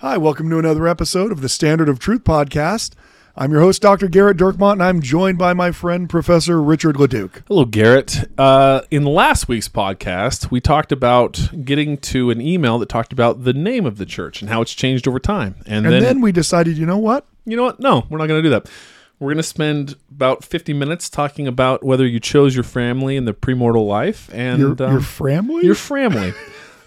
[0.00, 2.94] Hi, welcome to another episode of the Standard of Truth podcast.
[3.36, 4.08] I'm your host, Dr.
[4.08, 7.42] Gerrit Dirkmaat, and I'm joined by my friend, Professor Richard Leduc.
[7.48, 8.26] Hello, Gerrit.
[8.38, 13.44] Uh, in last week's podcast, we talked about getting to an email that talked about
[13.44, 15.56] the name of the church and how it's changed over time.
[15.66, 17.26] And, And then, then we decided, you know what?
[17.44, 17.78] you know what?
[17.80, 18.70] No, we're not going to do that.
[19.18, 23.26] We're going to spend about 50 minutes talking about whether you chose your family in
[23.26, 25.64] the premortal life and Your, um, your family?
[25.66, 26.32] your family.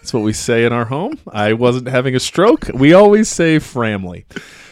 [0.04, 1.18] That's what we say in our home.
[1.32, 2.68] I wasn't having a stroke.
[2.74, 4.26] We always say family.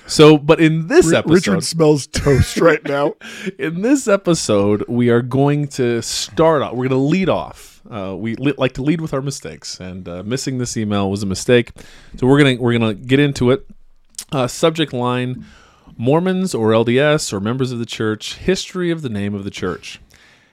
[0.05, 3.13] So, but in this episode, Richard smells toast right now.
[3.57, 6.73] in this episode, we are going to start off.
[6.73, 7.81] We're going to lead off.
[7.89, 11.23] Uh, we li- like to lead with our mistakes, and uh, missing this email was
[11.23, 11.71] a mistake.
[12.17, 13.65] So we're gonna we're gonna get into it.
[14.33, 15.45] Uh, subject line:
[15.95, 18.35] Mormons or LDS or members of the church.
[18.35, 20.01] History of the name of the church.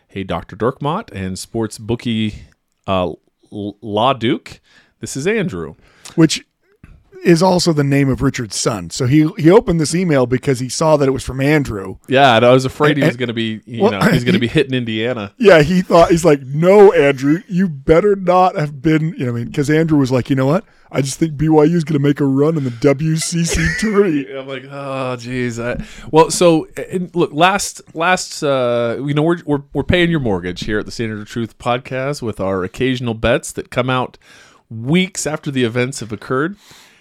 [0.06, 2.44] Hey, Doctor Dirkmaat and sports bookie
[2.86, 3.14] uh,
[3.52, 4.60] L- Law Duke.
[5.00, 5.74] This is Andrew.
[6.14, 6.46] Which
[7.24, 8.90] is also the name of Richard's son.
[8.90, 11.98] So he he opened this email because he saw that it was from Andrew.
[12.08, 14.34] Yeah, and I was afraid he was going to be, you well, know, he's going
[14.34, 15.32] to be hitting Indiana.
[15.38, 19.14] Yeah, he thought he's like, no, Andrew, you better not have been.
[19.18, 20.64] You know, I mean, because Andrew was like, you know what?
[20.90, 24.26] I just think BYU is going to make a run in the WCC tourney.
[24.34, 25.60] I'm like, oh, geez.
[25.60, 26.66] I, well, so
[27.12, 30.92] look, last, last, uh, you know, we're, we're we're paying your mortgage here at the
[30.92, 34.16] Standard of Truth podcast with our occasional bets that come out
[34.70, 36.56] weeks after the events have occurred.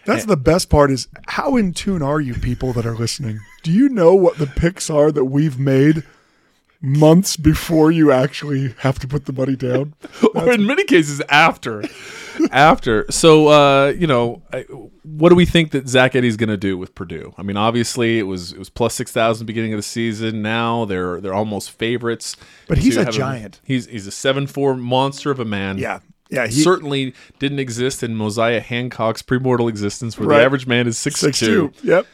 [0.08, 3.40] That's the best part is how in tune are you people that are listening?
[3.64, 6.04] Do you know what the picks are that we've made
[6.80, 9.94] months before you actually have to put the money down?
[10.36, 11.84] or in many cases after
[12.52, 14.62] after so uh you know I,
[15.02, 18.20] what do we think that Zach Edey's going to do with purdue i mean obviously
[18.20, 22.36] it was it was plus 6000 beginning of the season now they're they're almost favorites
[22.68, 23.60] But he's a giant.
[23.64, 26.02] he's he's a 7-4 monster of a man Yeah.
[26.30, 30.40] Yeah, he certainly didn't exist in mosiah hancock's premortal existence where Right.
[30.40, 31.72] the average man is 6'2 six two.
[31.84, 32.06] Yep.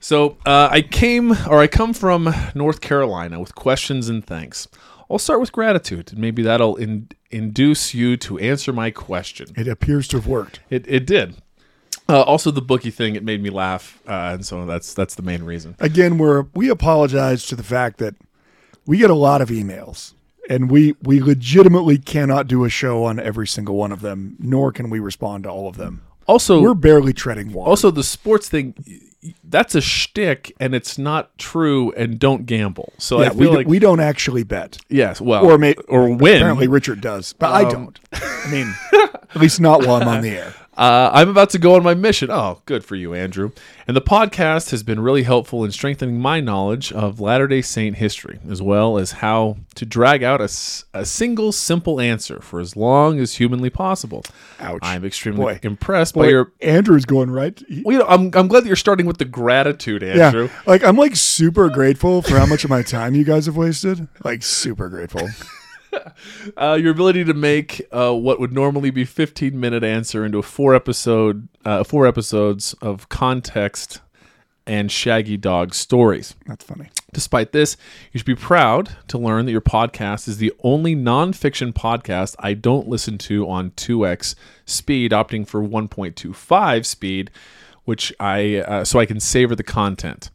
[0.00, 4.68] so uh, I came, or I come from North Carolina with questions and thanks.
[5.10, 9.48] I'll start with gratitude, and maybe that'll in, induce you to answer my question.
[9.56, 10.60] It appears to have worked.
[10.68, 11.36] It, it did.
[12.08, 15.22] Uh, also, the bookie thing it made me laugh, uh, and so that's that's the
[15.22, 15.74] main reason.
[15.80, 18.14] Again, we're we apologize to the fact that
[18.84, 20.12] we get a lot of emails
[20.48, 24.72] and we we legitimately cannot do a show on every single one of them, nor
[24.72, 26.02] can we respond to all of them.
[26.26, 27.68] Also, We're barely treading water.
[27.70, 28.74] also the sports thing.
[29.44, 31.92] That's a shtick, and it's not true.
[31.96, 32.92] And don't gamble.
[32.98, 34.78] So yeah, I we, feel do- like we don't actually bet.
[34.88, 36.36] yes, well, or may, or win.
[36.36, 38.00] Apparently, Richard does, but I Um, don't.
[38.12, 38.74] I mean,
[39.12, 40.54] at least not while I'm on the air.
[40.76, 42.30] Uh, I'm about to go on my mission.
[42.30, 43.52] Oh, good for you, Andrew.
[43.88, 47.96] And the podcast has been really helpful in strengthening my knowledge of Latter day Saint
[47.96, 50.50] history, as well as how to drag out a,
[50.92, 54.22] a single simple answer for as long as humanly possible.
[54.60, 54.80] Ouch.
[54.82, 55.60] I'm extremely Boy.
[55.62, 56.52] impressed Boy, by your.
[56.60, 57.58] Andrew's going right.
[57.68, 60.44] He- Well, you know, I'm, I'm glad that you're starting with the gratitude, Andrew.
[60.52, 63.56] yeah, like I'm like super grateful for how much of my time you guys have
[63.56, 64.08] wasted.
[64.24, 65.26] Like super grateful.
[66.56, 70.42] Uh, your ability to make uh, what would normally be 15 minute answer into a
[70.42, 74.00] four episode, uh, four episodes of context
[74.66, 76.34] and Shaggy Dog stories.
[76.46, 76.90] That's funny.
[77.12, 77.76] Despite this,
[78.12, 82.54] you should be proud to learn that your podcast is the only nonfiction podcast I
[82.54, 87.30] don't listen to on 2x speed, opting for 1.25 speed,
[87.84, 90.30] which I uh, so I can savor the content.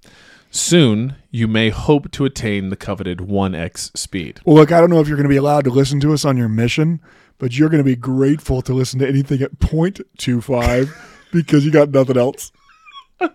[0.54, 4.42] Soon, you may hope to attain the coveted 1x speed.
[4.46, 6.26] Well, look, I don't know if you're going to be allowed to listen to us
[6.26, 7.00] on your mission,
[7.38, 10.94] but you're going to be grateful to listen to anything at 0.25
[11.32, 12.52] because you got nothing else.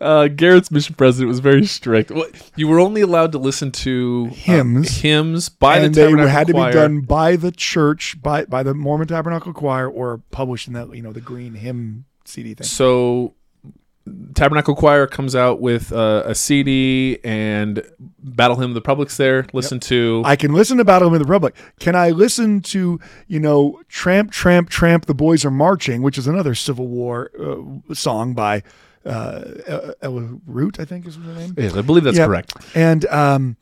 [0.00, 2.10] Uh, Gerrit's mission president was very strict.
[2.56, 4.96] You were only allowed to listen to uh, Hymns.
[4.98, 6.72] hymns by and the they Tabernacle had to Choir.
[6.72, 10.92] be done by the church, by by the Mormon Tabernacle Choir, or published in that
[10.96, 12.66] you know the green hymn CD thing.
[12.66, 13.35] So
[14.34, 17.82] Tabernacle Choir comes out with uh, a CD and
[18.18, 19.46] Battle Hymn of the Public's there.
[19.52, 21.56] Listen to I can listen to Battle Hymn of the Republic.
[21.80, 26.26] Can I listen to you know Tramp Tramp Tramp the Boys Are Marching, which is
[26.26, 28.62] another Civil War uh, song by
[29.04, 29.42] uh,
[30.02, 31.54] Ella Root, I think is her name.
[31.56, 32.26] Yes, I believe that's Yeah.
[32.26, 32.54] correct.
[32.74, 33.56] And um,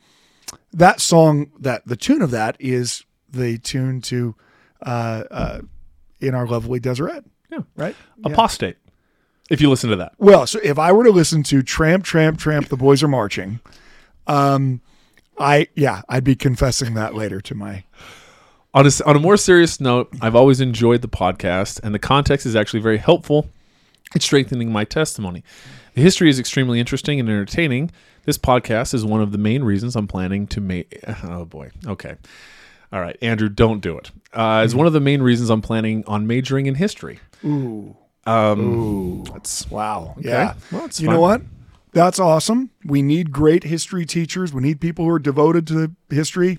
[0.73, 4.35] that song, that the tune of that is the tune to
[4.83, 5.61] uh, uh,
[6.21, 7.25] in our lovely Deseret.
[7.51, 7.61] Yeah.
[7.77, 7.95] Right.
[8.25, 8.77] Apostate.
[9.51, 10.13] If you listen to that.
[10.19, 13.61] Well, so if I were to listen to Tramp, Tramp, Tramp, the boys are marching,
[14.27, 14.81] um,
[15.39, 17.85] I yeah, I'd be confessing that later to my.
[18.73, 22.45] On a, on a more serious note, I've always enjoyed the podcast, and the context
[22.45, 23.49] is actually very helpful
[24.15, 25.45] in strengthening my testimony.
[25.95, 27.93] The history is extremely interesting and entertaining.
[28.25, 30.99] This podcast is one of the main reasons I'm planning to make.
[31.25, 31.71] Oh boy.
[31.87, 32.17] Okay.
[32.93, 34.11] All right, Andrew, don't do it.
[34.33, 37.19] Uh, it's one of the main reasons I'm planning on majoring in history.
[37.45, 37.97] Ooh,
[38.27, 40.55] Um, ooh, That's wow, yeah.
[40.73, 41.15] Well, it's you fine.
[41.17, 41.43] know what?
[41.93, 42.71] That's awesome.
[42.85, 44.53] We need great history teachers.
[44.53, 46.57] We need people who are devoted to history.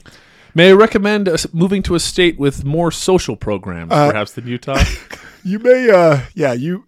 [0.54, 4.48] May I recommend uh, moving to a state with more social programs, Uh, perhaps than
[4.48, 4.82] Utah?
[5.44, 6.86] You may, uh, yeah, you.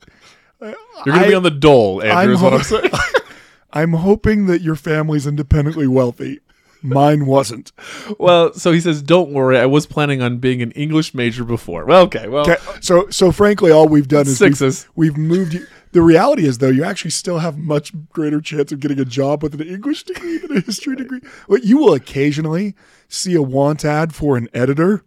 [0.59, 0.73] You're
[1.05, 2.17] going to be on the dole, Andrew.
[2.17, 2.91] I'm is what ho- I'm saying.
[3.71, 6.39] I'm hoping that your family's independently wealthy.
[6.87, 7.71] Mine wasn't.
[8.19, 9.57] well, so he says, "Don't worry.
[9.57, 12.27] I was planning on being an English major before." Well, okay.
[12.27, 15.65] Well, Okay, so so frankly, all we've done is we've, we've moved you.
[15.93, 19.41] The reality is, though, you actually still have much greater chance of getting a job
[19.41, 21.21] with an English degree than a history degree.
[21.47, 22.75] But you will occasionally
[23.07, 25.03] see a want ad for an editor,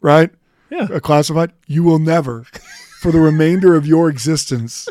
[0.00, 0.30] right?
[0.70, 0.86] Yeah.
[0.92, 1.52] A classified.
[1.66, 2.44] You will never,
[3.00, 4.88] for the remainder of your existence,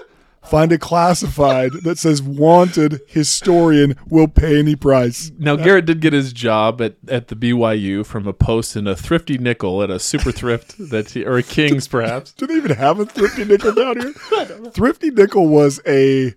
[0.50, 6.00] find a classified that says "wanted historian will pay any price." Now uh, Gerrit did
[6.02, 9.90] get his job at, at the BYU from a post in a thrifty nickel at
[9.90, 12.32] a super thrift that he, or a King's perhaps.
[12.34, 14.14] Do they even have a thrifty nickel down here?
[14.72, 16.34] Thrifty nickel was a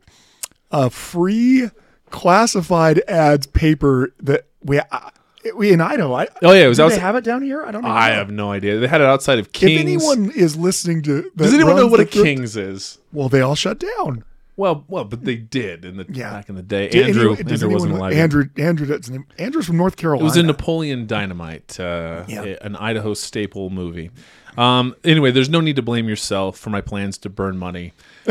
[0.71, 1.69] a free
[2.11, 5.11] classified ads paper that we I,
[5.57, 6.15] we in Idaho.
[6.15, 7.65] I, Oh yeah, it was do they have it down here?
[7.65, 7.83] I don't.
[7.83, 8.15] Even I know.
[8.17, 8.79] have no idea.
[8.79, 9.73] They had it outside of Kings.
[9.73, 12.99] If anyone is listening to, Does anyone know what a the thrift- King's is?
[13.13, 14.25] Well, they all shut down.
[14.55, 16.31] Well, well, but they did in the Yeah.
[16.31, 16.89] back in the day.
[16.89, 18.13] Did Andrew, anyone- Andrew wasn't alive.
[18.13, 19.25] Andrew, Andrew, that's name.
[19.39, 20.23] Andrew's from North Carolina.
[20.23, 22.45] It was a Napoleon Dynamite, uh, Yeah.
[22.61, 24.11] an Idaho staple movie.
[24.59, 27.95] Um, anyway, there's no need to blame yourself for my plans to burn money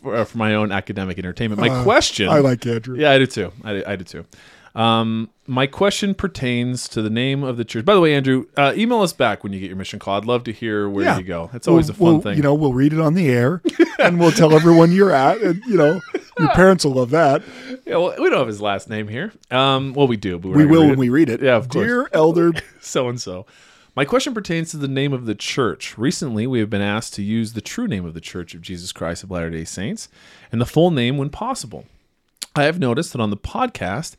[0.00, 1.60] for, for my own academic entertainment.
[1.60, 2.96] My question, Uh, I like Andrew.
[2.96, 3.52] yeah, I do too.
[3.64, 4.24] I, do- I do too.
[4.80, 7.84] Um, my question pertains to the name of the church.
[7.84, 10.16] By the way, Andrew, uh, email us back when you get your mission call.
[10.18, 11.16] I'd love to hear where Yeah.
[11.18, 11.50] you go.
[11.54, 12.36] It's always We'll- a fun we'll- thing.
[12.36, 13.62] You know, we'll read it on the air,
[13.98, 16.00] and we'll tell everyone you're at, and you know,
[16.38, 17.42] your parents will love that.
[17.86, 19.32] yeah, well, we don't have his last name here.
[19.50, 20.98] Um, well, we do, but We will when it.
[20.98, 21.42] we read it.
[21.42, 21.86] Yeah, of course.
[21.86, 23.46] Dear Elder so and so.
[23.96, 25.98] My question pertains to the name of the church.
[25.98, 28.92] Recently, we have been asked to use the true name of the Church of Jesus
[28.92, 30.08] Christ of Latter day Saints
[30.52, 31.84] and the full name when possible.
[32.54, 34.14] I have noticed that on the podcast,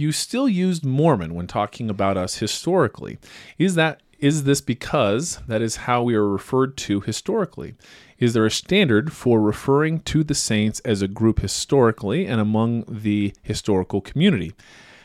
[0.00, 3.18] you still used Mormon when talking about us historically.
[3.58, 7.74] Is that is this because that is how we are referred to historically?
[8.18, 12.84] Is there a standard for referring to the saints as a group historically and among
[12.86, 14.52] the historical community?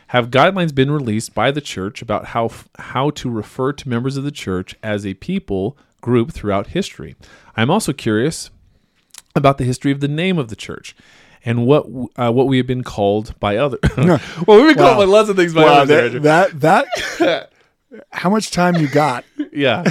[0.07, 4.23] Have guidelines been released by the church about how how to refer to members of
[4.23, 7.15] the church as a people group throughout history?
[7.55, 8.49] I'm also curious
[9.35, 10.95] about the history of the name of the church
[11.45, 11.85] and what
[12.17, 13.77] uh, what we have been called by other.
[13.97, 16.05] well, we've been called by lots of things by Wow, others.
[16.05, 16.19] Andrew.
[16.21, 16.85] that, that
[17.19, 17.51] that
[18.11, 19.23] how much time you got?
[19.53, 19.83] yeah,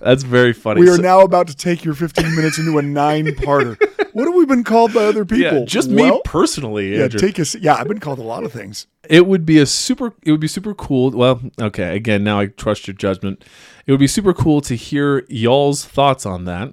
[0.00, 0.80] that's very funny.
[0.82, 3.76] We are So- now about to take your 15 minutes into a nine-parter.
[4.16, 5.58] What have we been called by other people?
[5.58, 7.20] yeah, just me personally, Yeah, Andrew.
[7.20, 7.54] take us.
[7.54, 8.86] Yeah, I've been called a lot of things.
[9.10, 12.46] it would be a super it would be super cool well okay again now i
[12.46, 13.44] trust your judgment
[13.86, 16.72] it would be super cool to hear y'all's thoughts on that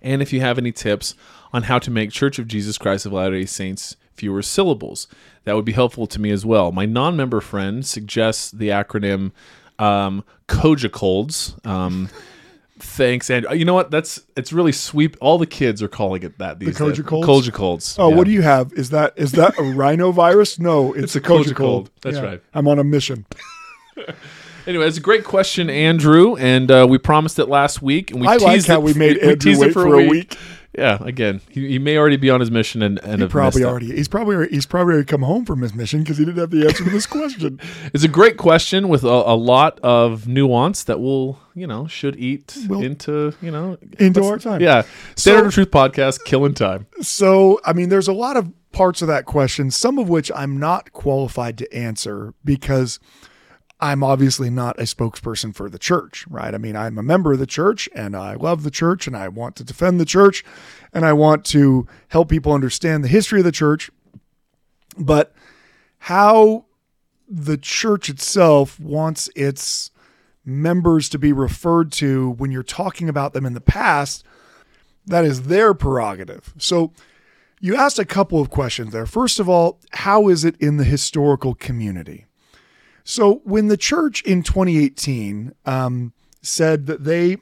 [0.00, 1.14] and if you have any tips
[1.56, 5.08] on how to make church of jesus christ of latter-day saints fewer syllables
[5.44, 9.32] that would be helpful to me as well my non-member friend suggests the acronym
[9.78, 12.08] um, cogicolds um,
[12.78, 16.36] thanks and you know what that's it's really sweep all the kids are calling it
[16.38, 16.78] that these days.
[16.78, 17.24] Cogicolds?
[17.24, 18.16] cogicolds Oh, yeah.
[18.16, 18.72] what do you have?
[18.74, 20.58] Is that is that a rhinovirus?
[20.58, 21.88] No, it's, It's a cogicold.
[22.02, 22.42] That's right.
[22.52, 23.24] I'm on a mission.
[24.66, 28.26] Anyway, it's a great question, Andrew, and uh, we promised it last week, and we
[28.26, 30.36] I like teased how it, we made we Andrew teased wait it for, a week.
[30.76, 33.64] Yeah, again, he, he may already be on his mission and, and He probably it.
[33.64, 36.50] already he's probably he's probably already come home from his mission because he didn't have
[36.50, 37.58] the answer to this question.
[37.94, 42.16] It's a great question with a, a lot of nuance that will, you know, should
[42.16, 44.60] eat Will- into, you know, Into our time.
[44.60, 44.82] Yeah,
[45.14, 46.86] Standard So- of Truth podcast, killing time.
[47.00, 50.58] So, I mean, there's a lot of parts of that question, some of which I'm
[50.58, 53.00] not qualified to answer because
[53.78, 56.54] I'm obviously not a spokesperson for the church, right?
[56.54, 59.28] I mean, I'm a member of the church and I love the church and I
[59.28, 60.44] want to defend the church
[60.94, 63.90] and I want to help people understand the history of the church.
[64.96, 65.34] But
[65.98, 66.64] how
[67.28, 69.90] the church itself wants its
[70.44, 74.24] members to be referred to when you're talking about them in the past,
[75.04, 76.54] that is their prerogative.
[76.56, 76.92] So
[77.60, 79.06] you asked a couple of questions there.
[79.06, 82.26] First of all, how is it in the historical community?
[83.08, 87.36] So when the church in 2018 um, said that they,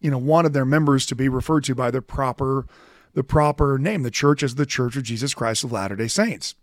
[0.00, 2.66] you know, wanted their members to be referred to by the proper,
[3.14, 4.02] the proper name.
[4.02, 6.56] The church is the Church of Jesus Christ of Latter Day Saints.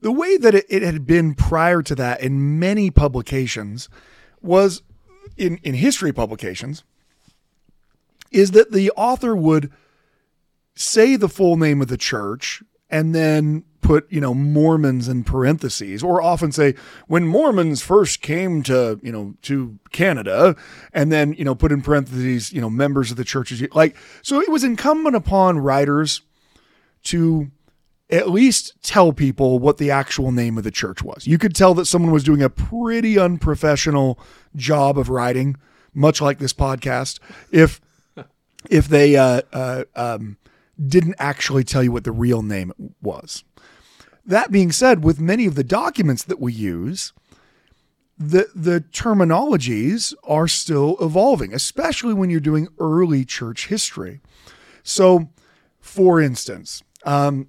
[0.00, 3.88] The way that it, it had been prior to that in many publications
[4.40, 4.82] was
[5.36, 6.84] in in history publications
[8.30, 9.72] is that the author would
[10.76, 16.02] say the full name of the church and then put you know mormons in parentheses
[16.02, 16.74] or often say
[17.06, 20.56] when mormons first came to you know to canada
[20.92, 24.40] and then you know put in parentheses you know members of the churches like so
[24.40, 26.22] it was incumbent upon writers
[27.04, 27.50] to
[28.10, 31.26] at least tell people what the actual name of the church was.
[31.26, 34.18] You could tell that someone was doing a pretty unprofessional
[34.54, 35.56] job of writing
[35.92, 37.18] much like this podcast
[37.50, 37.80] if
[38.70, 40.36] if they uh, uh, um,
[40.84, 43.44] didn't actually tell you what the real name was.
[44.24, 47.12] That being said, with many of the documents that we use,
[48.18, 54.20] the the terminologies are still evolving, especially when you're doing early church history.
[54.82, 55.30] So,
[55.80, 57.48] for instance, um,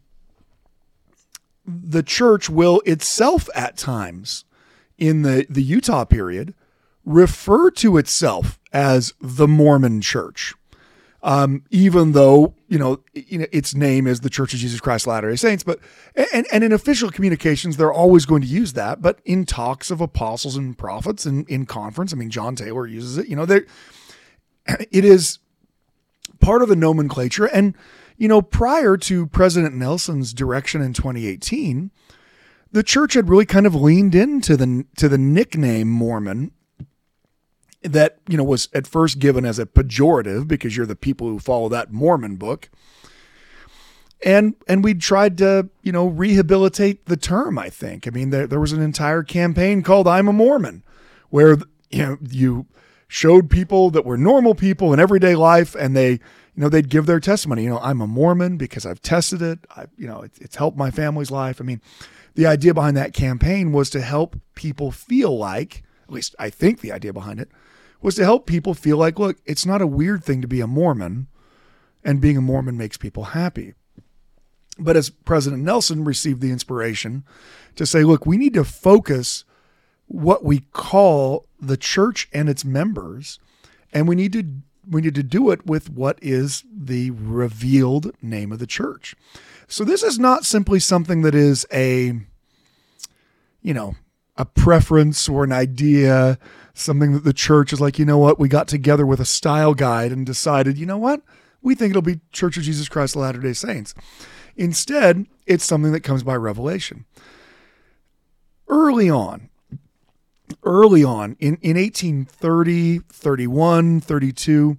[1.65, 4.46] the church will itself at times
[4.98, 6.53] in the, the Utah period
[7.05, 10.53] refer to itself as the Mormon Church
[11.27, 15.05] um, even though you know, you know its name is the Church of Jesus Christ
[15.05, 15.62] Latter Day Saints.
[15.62, 15.79] But
[16.34, 19.01] and and in official communications, they're always going to use that.
[19.01, 23.17] But in talks of apostles and prophets and in conference, I mean, John Taylor uses
[23.17, 23.27] it.
[23.27, 23.65] You know, there
[24.67, 25.39] it is
[26.39, 27.46] part of the nomenclature.
[27.46, 27.75] And
[28.15, 31.91] you know, prior to President Nelson's direction in 2018,
[32.72, 36.53] the church had really kind of leaned into the to the nickname Mormon
[37.84, 41.39] that you know was at first given as a pejorative because you're the people who
[41.39, 42.69] follow that Mormon book.
[44.25, 47.60] And and we tried to you know rehabilitate the term.
[47.60, 48.07] I think.
[48.07, 50.84] I mean, there, there was an entire campaign called "I'm a Mormon,"
[51.29, 51.57] where
[51.91, 52.65] you know you
[53.07, 56.19] showed people that were normal people in everyday life, and they you
[56.55, 57.63] know they'd give their testimony.
[57.63, 59.60] You know, I'm a Mormon because I've tested it.
[59.75, 61.62] I you know it's, it's helped my family's life.
[61.62, 61.79] I mean,
[62.34, 66.81] the idea behind that campaign was to help people feel like, at least I think
[66.81, 67.50] the idea behind it
[68.01, 70.67] was to help people feel like, look, it's not a weird thing to be a
[70.67, 71.27] Mormon,
[72.03, 73.73] and being a Mormon makes people happy.
[74.79, 77.23] But as President Nelson received the inspiration
[77.75, 79.43] to say, look, we need to focus
[80.05, 83.39] what we call the church and its members,
[83.91, 84.43] and we need to
[84.89, 89.15] we need to do it with what is the revealed name of the church.
[89.67, 92.13] So this is not simply something that is a
[93.61, 93.95] you know,
[94.38, 96.38] a preference or an idea
[96.74, 99.74] something that the church is like, you know what, we got together with a style
[99.74, 101.22] guide and decided, you know what,
[101.62, 103.94] we think it'll be Church of Jesus Christ of Latter day Saints.
[104.56, 107.06] Instead, it's something that comes by revelation.
[108.67, 109.50] Early on,
[110.63, 114.77] early on in, in 1830, 31, 32,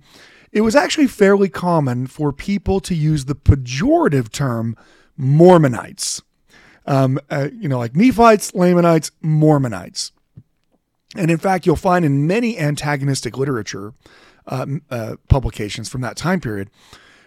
[0.52, 4.76] it was actually fairly common for people to use the pejorative term
[5.18, 6.22] Mormonites.
[6.88, 10.10] Um, uh, you know, like Nephites, Lamanites, Mormonites.
[11.14, 13.92] And in fact, you'll find in many antagonistic literature
[14.46, 16.70] uh, uh, publications from that time period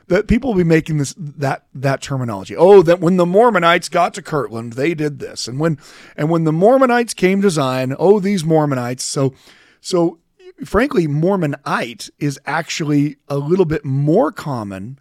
[0.08, 2.56] that people will be making this that that terminology.
[2.56, 5.78] Oh, that when the Mormonites got to Kirtland, they did this, and when
[6.18, 9.02] and when the Mormonites came to Zion, oh, these Mormonites.
[9.02, 9.34] So,
[9.80, 10.20] so
[10.66, 15.00] frankly, Mormonite is actually a little bit more common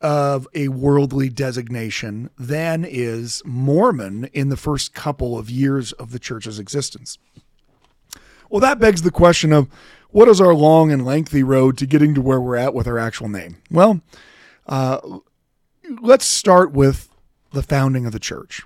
[0.00, 6.18] of a worldly designation than is Mormon in the first couple of years of the
[6.18, 7.18] church's existence.
[8.48, 9.68] Well, that begs the question of
[10.10, 12.98] what is our long and lengthy road to getting to where we're at with our
[12.98, 13.58] actual name?
[13.70, 14.00] Well,
[14.66, 14.98] uh,
[16.00, 17.08] let's start with
[17.52, 18.62] the founding of the church.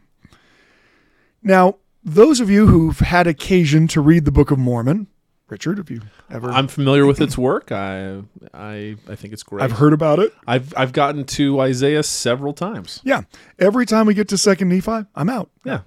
[1.43, 5.07] Now, those of you who've had occasion to read the Book of Mormon,
[5.55, 6.51] Richard, have you ever?
[6.51, 7.71] I'm familiar with its work.
[7.71, 9.63] I I I think it's great.
[9.63, 10.35] I've heard about it.
[10.49, 13.01] I've I've gotten to Isaiah several times.
[13.05, 13.23] Yeah,
[13.61, 15.51] every time we get to Second Nephi, I'm out.
[15.65, 15.83] Yeah,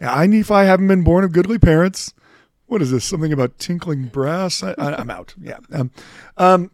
[0.00, 2.12] I Nephi haven't been born of goodly parents
[2.66, 3.04] what is this?
[3.04, 4.62] Something about tinkling brass?
[4.62, 5.34] I, am out.
[5.38, 5.58] Yeah.
[5.70, 5.90] Um,
[6.38, 6.70] um,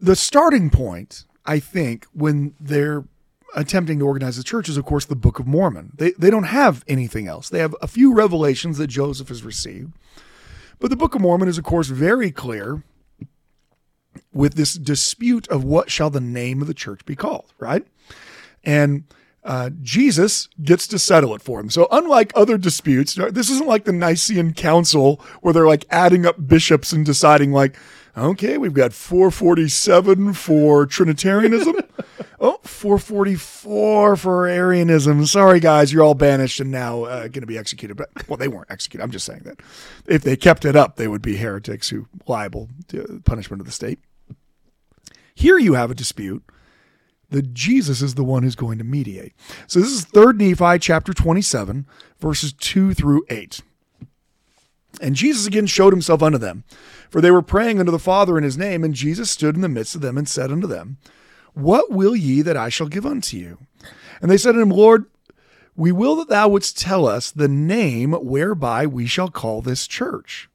[0.00, 3.04] the starting point, I think, when they're
[3.54, 5.92] attempting to organize the church is, of course, the Book of Mormon.
[5.94, 7.48] They, they don't have anything else.
[7.48, 9.92] They have a few revelations that Joseph has received.
[10.78, 12.82] But the Book of Mormon is, of course, very clear
[14.32, 17.86] with this dispute of what shall the name of the church be called, right?
[18.64, 19.04] And
[19.44, 21.68] uh, Jesus gets to settle it for him.
[21.68, 26.46] So, unlike other disputes, this isn't like the Nicene Council where they're like adding up
[26.46, 27.76] bishops and deciding, like,
[28.16, 31.74] okay, we've got 447 for Trinitarianism.
[32.44, 35.24] Oh, 444 for Arianism.
[35.26, 37.96] Sorry, guys, you're all banished and now uh, going to be executed.
[37.96, 39.04] But well, they weren't executed.
[39.04, 39.60] I'm just saying that
[40.08, 43.72] if they kept it up, they would be heretics who liable to punishment of the
[43.72, 44.00] state.
[45.36, 46.42] Here you have a dispute
[47.30, 49.34] that Jesus is the one who's going to mediate.
[49.68, 51.86] So this is 3rd Nephi chapter 27,
[52.18, 53.60] verses 2 through 8.
[55.00, 56.64] And Jesus again showed himself unto them,
[57.08, 59.68] for they were praying unto the Father in his name, and Jesus stood in the
[59.68, 60.98] midst of them and said unto them,
[61.54, 63.58] What will ye that I shall give unto you?
[64.20, 65.06] And they said unto him, Lord,
[65.76, 70.48] we will that thou wouldst tell us the name whereby we shall call this church.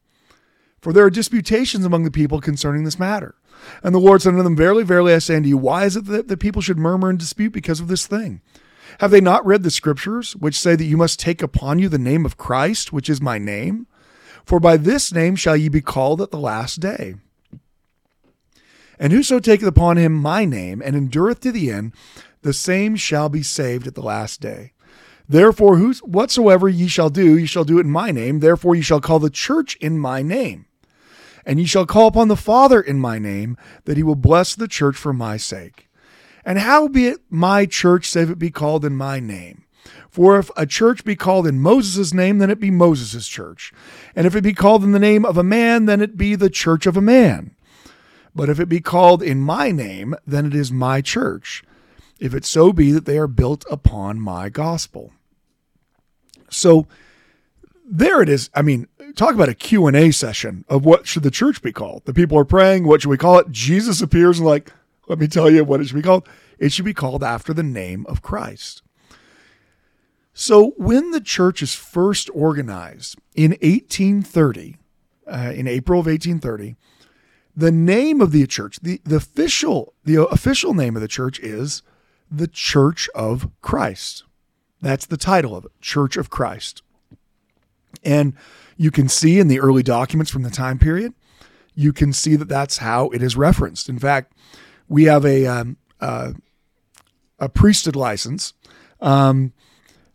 [0.81, 3.35] For there are disputations among the people concerning this matter.
[3.83, 6.05] And the Lord said unto them, Verily, verily, I say unto you, why is it
[6.05, 8.41] that the people should murmur and dispute because of this thing?
[8.99, 11.97] Have they not read the scriptures, which say that you must take upon you the
[11.97, 13.87] name of Christ, which is my name?
[14.45, 17.15] For by this name shall ye be called at the last day.
[18.99, 21.93] And whoso taketh upon him my name, and endureth to the end,
[22.41, 24.73] the same shall be saved at the last day.
[25.29, 28.39] Therefore, whos- whatsoever ye shall do, ye shall do it in my name.
[28.39, 30.65] Therefore, ye shall call the church in my name.
[31.45, 34.67] And ye shall call upon the Father in my name, that he will bless the
[34.67, 35.89] church for my sake.
[36.45, 39.65] And how be it my church, save it be called in my name?
[40.09, 43.73] For if a church be called in Moses' name, then it be Moses' church.
[44.15, 46.49] And if it be called in the name of a man, then it be the
[46.49, 47.51] church of a man.
[48.37, 51.63] But if it be called in my name, then it is my church,
[52.19, 55.11] if it so be that they are built upon my gospel.
[56.47, 56.85] So
[57.83, 58.51] there it is.
[58.53, 62.05] I mean, talk about a Q&A session of what should the church be called.
[62.05, 63.49] The people are praying, what should we call it?
[63.49, 64.71] Jesus appears and like,
[65.07, 66.29] let me tell you what it should be called.
[66.59, 68.83] It should be called after the name of Christ.
[70.35, 74.77] So when the church is first organized in 1830,
[75.25, 76.75] uh, in April of 1830,
[77.57, 81.81] the name of the church, the, the official, the official name of the church is
[82.29, 84.23] the Church of Christ.
[84.79, 86.83] That's the title of it, Church of Christ.
[88.03, 88.33] And
[88.77, 91.15] you can see in the early documents from the time period,
[91.73, 93.89] you can see that that's how it is referenced.
[93.89, 94.33] In fact,
[94.87, 96.33] we have a um, uh,
[97.39, 98.53] a priesthood license
[99.01, 99.51] um,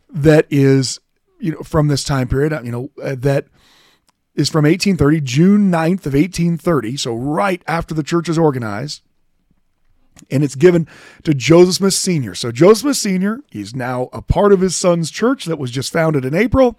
[0.09, 0.99] that is
[1.41, 2.53] you know from this time period.
[2.63, 3.47] You know uh, that
[4.35, 6.97] is from 1830, June 9th of 1830.
[6.97, 9.01] So right after the church is organized.
[10.29, 10.87] And it's given
[11.23, 12.35] to Joseph Smith Sr.
[12.35, 15.91] So Joseph Smith Sr., he's now a part of his son's church that was just
[15.91, 16.77] founded in April.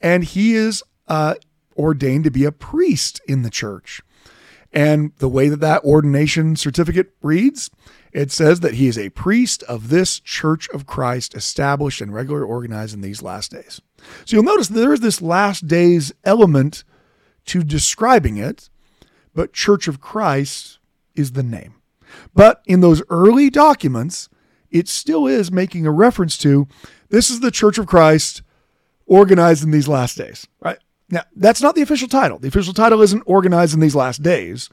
[0.00, 1.34] And he is uh,
[1.76, 4.02] ordained to be a priest in the church.
[4.72, 7.70] And the way that that ordination certificate reads,
[8.14, 12.46] it says that he is a priest of this church of Christ, established and regularly
[12.46, 13.80] organized in these last days.
[14.24, 16.84] So you'll notice there is this last days element
[17.46, 18.70] to describing it,
[19.34, 20.78] but Church of Christ
[21.16, 21.74] is the name.
[22.32, 24.28] But in those early documents,
[24.70, 26.68] it still is making a reference to
[27.08, 28.42] this is the Church of Christ
[29.06, 30.78] organized in these last days, right?
[31.10, 32.38] Now, that's not the official title.
[32.38, 34.70] The official title isn't organized in these last days,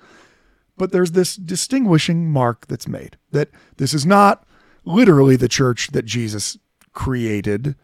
[0.82, 4.48] but there's this distinguishing mark that's made that this is not
[4.84, 6.58] literally the church that Jesus
[6.92, 7.76] created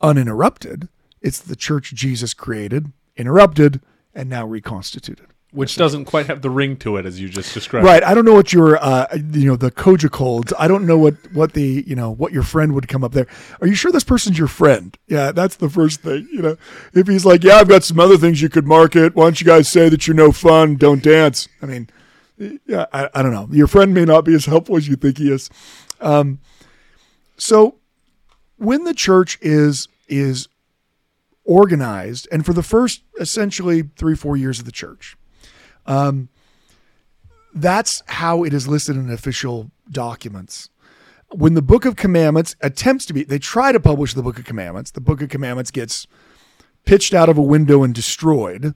[0.00, 0.88] uninterrupted.
[1.20, 3.80] It's the church Jesus created, interrupted,
[4.14, 5.26] and now reconstituted.
[5.50, 7.84] Which doesn't quite have the ring to it as you just described.
[7.84, 8.04] Right.
[8.04, 10.52] I don't know what your, uh, you know, the Koja colds.
[10.56, 13.26] I don't know what what the, you know, what your friend would come up there.
[13.60, 14.96] Are you sure this person's your friend?
[15.08, 16.28] Yeah, that's the first thing.
[16.30, 16.56] You know,
[16.94, 19.16] if he's like, yeah, I've got some other things you could market.
[19.16, 20.76] Why don't you guys say that you're no fun?
[20.76, 21.48] Don't dance.
[21.60, 21.88] I mean,
[22.38, 23.48] yeah, I, I don't know.
[23.50, 25.50] Your friend may not be as helpful as you think he is.
[26.00, 26.40] Um,
[27.36, 27.76] so
[28.56, 30.48] when the church is is
[31.44, 35.16] organized, and for the first essentially three four years of the church,
[35.86, 36.28] um,
[37.54, 40.68] that's how it is listed in official documents.
[41.32, 44.44] When the Book of Commandments attempts to be, they try to publish the Book of
[44.44, 44.92] Commandments.
[44.92, 46.06] The Book of Commandments gets
[46.84, 48.74] pitched out of a window and destroyed.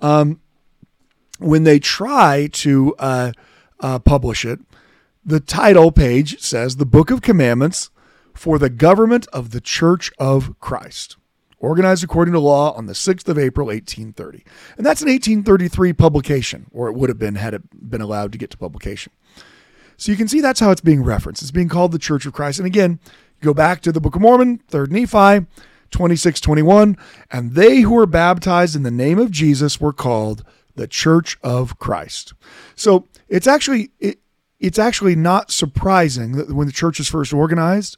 [0.00, 0.40] Um,
[1.38, 3.32] when they try to uh,
[3.80, 4.60] uh, publish it,
[5.24, 7.90] the title page says the Book of Commandments
[8.34, 11.16] for the government of the Church of Christ,
[11.58, 14.44] organized according to law on the 6th of April, 1830.
[14.76, 18.38] And that's an 1833 publication, or it would have been had it been allowed to
[18.38, 19.12] get to publication.
[19.96, 21.42] So you can see that's how it's being referenced.
[21.42, 22.60] It's being called the Church of Christ.
[22.60, 23.00] And again,
[23.42, 25.46] go back to the Book of Mormon, 3rd Nephi,
[25.90, 26.96] 26 21.
[27.32, 30.44] And they who were baptized in the name of Jesus were called
[30.78, 32.32] the Church of Christ.
[32.74, 34.18] So it's actually it,
[34.58, 37.96] it's actually not surprising that when the church is first organized,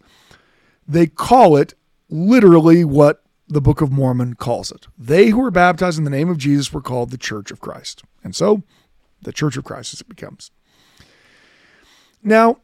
[0.87, 1.75] they call it
[2.09, 4.87] literally what the Book of Mormon calls it.
[4.99, 8.03] They who were baptized in the name of Jesus were called the Church of Christ.
[8.23, 8.63] And so
[9.23, 10.51] the Church of Christ as it becomes.
[12.23, 12.59] Now,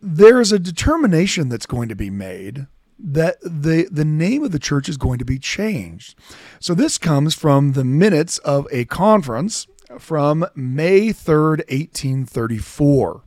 [0.00, 2.66] there is a determination that's going to be made
[2.98, 6.18] that the the name of the church is going to be changed.
[6.60, 9.66] So this comes from the minutes of a conference
[9.98, 13.22] from May 3rd, 1834.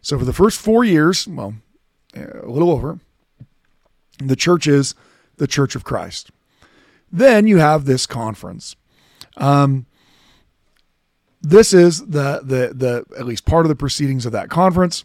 [0.00, 1.54] So for the first 4 years, well,
[2.14, 2.98] a little over,
[4.18, 4.94] the church is
[5.36, 6.30] the Church of Christ.
[7.10, 8.76] Then you have this conference.
[9.36, 9.86] Um,
[11.40, 15.04] this is the the the at least part of the proceedings of that conference.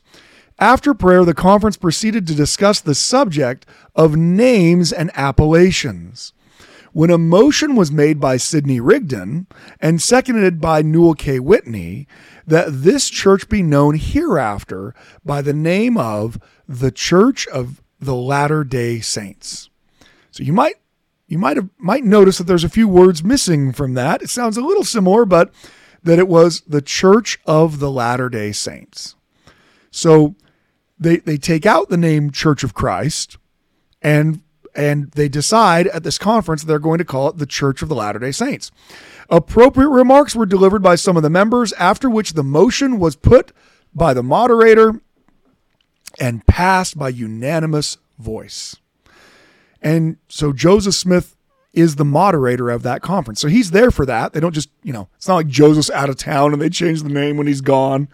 [0.59, 3.65] After prayer, the conference proceeded to discuss the subject
[3.95, 6.33] of names and appellations.
[6.93, 9.45] When a motion was made by Sidney Rigdon
[9.79, 11.39] and seconded by Newel K.
[11.39, 12.07] Whitney
[12.47, 18.63] that this church be known hereafter by the name of the Church of the Latter
[18.63, 19.69] Day Saints.
[20.31, 20.75] So you might
[21.27, 24.23] you might have might notice that there's a few words missing from that.
[24.23, 25.53] It sounds a little similar, but
[26.01, 29.15] that it was the Church of the Latter Day Saints.
[29.91, 30.35] So
[30.99, 33.37] they they take out the name Church of Christ
[34.01, 34.41] and
[34.75, 37.95] and they decide at this conference they're going to call it the Church of the
[37.95, 38.71] Latter-day Saints.
[39.29, 43.51] Appropriate remarks were delivered by some of the members after which the motion was put
[43.93, 45.01] by the moderator
[46.19, 48.75] and passed by unanimous voice.
[49.81, 51.36] And so Joseph Smith
[51.77, 53.39] is the moderator of that conference.
[53.39, 54.33] So he's there for that.
[54.33, 57.03] They don't just, you know, it's not like Joseph's out of town and they change
[57.03, 58.07] the name when he's gone.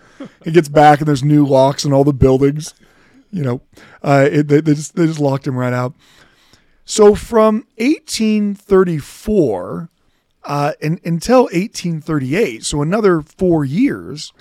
[0.44, 2.74] he gets back and there's new locks in all the buildings.
[3.32, 3.62] You know,
[4.04, 5.94] uh, it, they, they, just, they just locked him right out.
[6.84, 9.90] So from 1834
[10.44, 14.34] uh, and, until 1838, so another four years,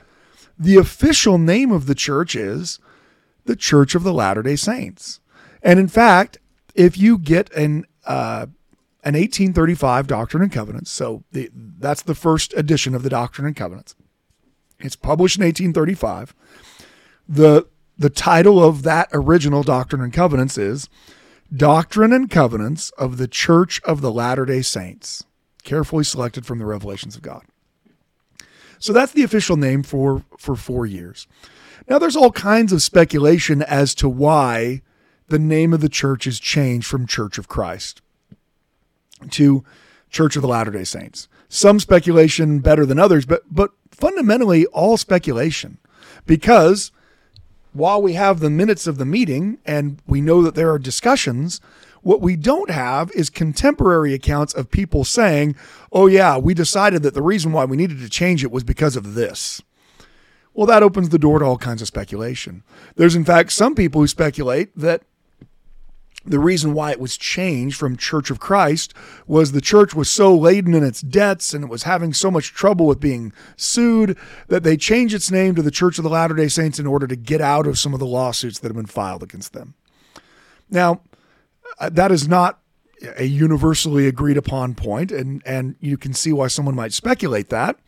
[0.58, 2.80] the official name of the church is
[3.44, 5.20] the Church of the Latter day Saints.
[5.62, 6.38] And in fact,
[6.74, 8.46] if you get an uh,
[9.04, 13.56] an 1835 Doctrine and Covenants, so the, that's the first edition of the Doctrine and
[13.56, 13.96] Covenants.
[14.78, 16.34] It's published in 1835.
[17.28, 17.66] the
[17.98, 20.88] The title of that original Doctrine and Covenants is
[21.54, 25.24] Doctrine and Covenants of the Church of the Latter day Saints,
[25.64, 27.42] carefully selected from the revelations of God.
[28.78, 31.26] So that's the official name for, for four years.
[31.88, 34.82] Now, there's all kinds of speculation as to why
[35.28, 38.00] the name of the church is changed from Church of Christ
[39.30, 39.64] to
[40.10, 41.28] Church of the Latter day Saints.
[41.48, 45.78] Some speculation better than others, but, but fundamentally all speculation
[46.26, 46.92] because
[47.72, 51.60] while we have the minutes of the meeting and we know that there are discussions,
[52.02, 55.56] what we don't have is contemporary accounts of people saying,
[55.92, 58.96] oh, yeah, we decided that the reason why we needed to change it was because
[58.96, 59.62] of this.
[60.52, 62.62] Well, that opens the door to all kinds of speculation.
[62.96, 65.02] There's, in fact, some people who speculate that
[66.24, 68.94] the reason why it was changed from Church of Christ
[69.26, 72.52] was the church was so laden in its debts and it was having so much
[72.52, 74.16] trouble with being sued
[74.48, 77.06] that they changed its name to the Church of the Latter day Saints in order
[77.06, 79.74] to get out of some of the lawsuits that have been filed against them.
[80.70, 81.00] Now,
[81.78, 82.60] uh, that is not
[83.16, 87.78] a universally agreed upon point, and, and you can see why someone might speculate that.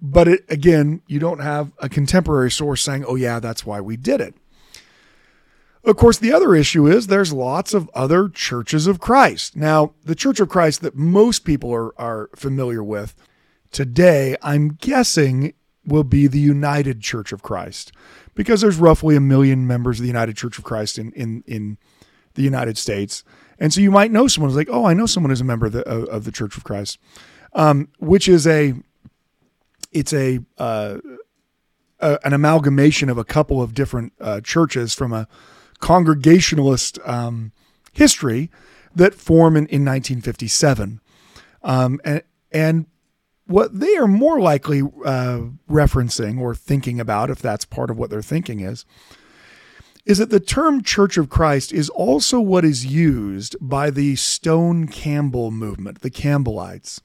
[0.00, 3.96] But it, again, you don't have a contemporary source saying, oh, yeah, that's why we
[3.96, 4.34] did it.
[5.84, 9.56] Of course, the other issue is there's lots of other churches of Christ.
[9.56, 13.14] Now, the Church of Christ that most people are, are familiar with
[13.70, 15.54] today, I'm guessing,
[15.86, 17.92] will be the United Church of Christ
[18.34, 21.78] because there's roughly a million members of the United Church of Christ in, in, in
[22.34, 23.24] the United States.
[23.58, 25.66] And so you might know someone who's like, oh, I know someone who's a member
[25.66, 26.98] of the, of, the Church of Christ,
[27.52, 28.74] um, which is a,
[29.90, 30.98] it's a, uh,
[32.00, 35.26] a, an amalgamation of a couple of different uh, churches from a
[35.80, 37.52] Congregationalist um,
[37.92, 38.50] history
[38.94, 41.00] that form in, in 1957.
[41.62, 42.86] Um, and, and
[43.46, 48.10] what they are more likely uh, referencing or thinking about, if that's part of what
[48.10, 48.84] they're thinking is,
[50.04, 54.88] is that the term Church of Christ is also what is used by the Stone
[54.88, 57.00] Campbell movement, the Campbellites.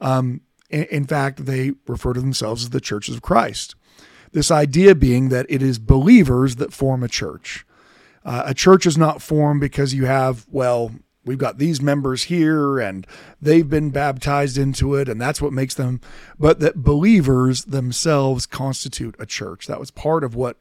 [0.00, 3.76] Um, in, in fact, they refer to themselves as the Churches of Christ.
[4.32, 7.64] This idea being that it is believers that form a church.
[8.24, 10.92] Uh, a church is not formed because you have, well,
[11.24, 13.06] we've got these members here and
[13.40, 16.00] they've been baptized into it and that's what makes them
[16.38, 19.66] but that believers themselves constitute a church.
[19.66, 20.56] That was part of what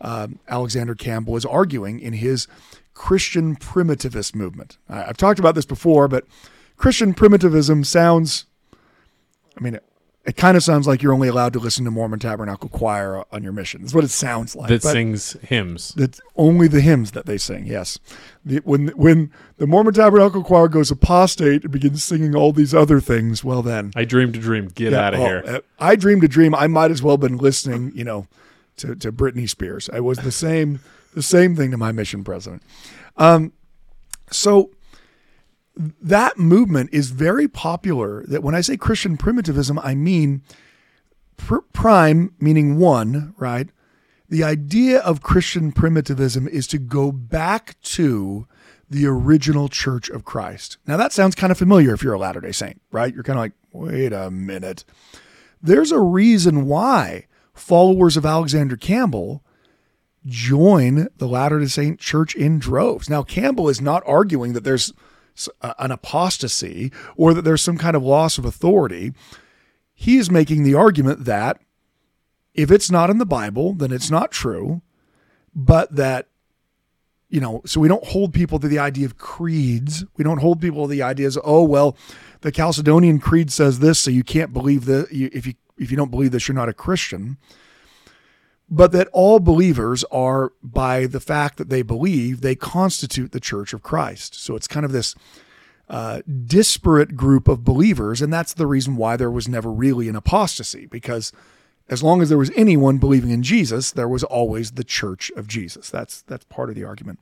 [0.00, 2.48] um, alexander campbell is arguing in his
[2.94, 4.76] christian primitivist movement.
[4.88, 6.26] I've talked about this before but
[6.76, 8.46] christian primitivism sounds
[9.56, 9.78] i mean
[10.24, 13.42] it kind of sounds like you're only allowed to listen to Mormon Tabernacle Choir on
[13.42, 13.82] your mission.
[13.82, 14.68] That's what it sounds like.
[14.68, 15.92] That but sings hymns.
[15.94, 17.66] That's only the hymns that they sing.
[17.66, 17.98] Yes,
[18.44, 23.00] the, when when the Mormon Tabernacle Choir goes apostate and begins singing all these other
[23.00, 24.68] things, well then, I dream to dream.
[24.68, 25.42] Get yeah, out of oh, here.
[25.46, 26.54] Uh, I dream to dream.
[26.54, 27.90] I might as well have been listening.
[27.94, 28.26] You know,
[28.76, 29.90] to to Britney Spears.
[29.92, 30.80] I was the same
[31.14, 32.62] the same thing to my mission president.
[33.16, 33.52] Um,
[34.30, 34.70] so
[35.76, 38.24] that movement is very popular.
[38.26, 40.42] That when I say Christian primitivism, I mean
[41.36, 43.68] pr- prime, meaning one, right?
[44.28, 48.46] The idea of Christian primitivism is to go back to
[48.88, 50.76] the original church of Christ.
[50.86, 53.12] Now, that sounds kind of familiar if you're a Latter day Saint, right?
[53.12, 54.84] You're kind of like, wait a minute.
[55.62, 59.42] There's a reason why followers of Alexander Campbell
[60.26, 63.08] join the Latter day Saint church in droves.
[63.08, 64.92] Now, Campbell is not arguing that there's
[65.62, 69.12] an apostasy or that there's some kind of loss of authority.
[69.94, 71.60] He is making the argument that
[72.54, 74.82] if it's not in the Bible, then it's not true,
[75.54, 76.28] but that
[77.28, 80.04] you know, so we don't hold people to the idea of creeds.
[80.18, 81.96] We don't hold people to the ideas, oh well,
[82.42, 85.08] the Chalcedonian creed says this, so you can't believe that.
[85.10, 87.38] If you if you don't believe this, you're not a Christian.
[88.74, 93.74] But that all believers are, by the fact that they believe, they constitute the Church
[93.74, 94.34] of Christ.
[94.34, 95.14] So it's kind of this
[95.90, 100.16] uh, disparate group of believers, and that's the reason why there was never really an
[100.16, 101.32] apostasy because
[101.88, 105.46] as long as there was anyone believing in Jesus, there was always the church of
[105.46, 105.90] Jesus.
[105.90, 107.20] That's that's part of the argument.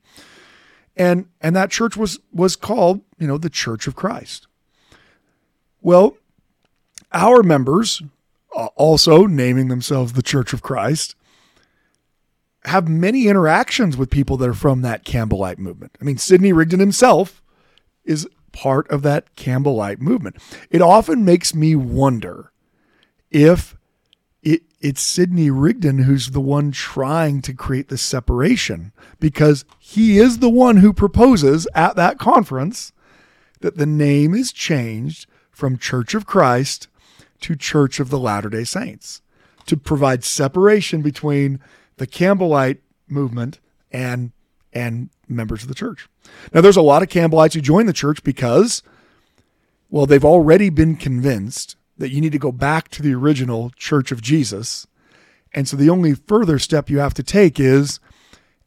[0.95, 4.47] And and that church was was called, you know, the Church of Christ.
[5.81, 6.15] Well,
[7.11, 8.01] our members
[8.55, 11.15] uh, also naming themselves the Church of Christ
[12.65, 15.97] have many interactions with people that are from that Campbellite movement.
[15.99, 17.41] I mean, Sidney Rigdon himself
[18.05, 20.37] is part of that Campbellite movement.
[20.69, 22.51] It often makes me wonder
[23.31, 23.75] if
[24.43, 30.39] it, it's Sidney Rigdon who's the one trying to create the separation because he is
[30.39, 32.91] the one who proposes at that conference
[33.61, 36.87] that the name is changed from Church of Christ
[37.41, 39.21] to Church of the Latter day Saints
[39.67, 41.59] to provide separation between
[42.01, 43.59] the Campbellite movement
[43.91, 44.31] and
[44.73, 46.09] and members of the church.
[46.51, 48.81] Now there's a lot of Campbellites who join the church because
[49.91, 54.11] well they've already been convinced that you need to go back to the original Church
[54.11, 54.87] of Jesus.
[55.53, 57.99] And so the only further step you have to take is,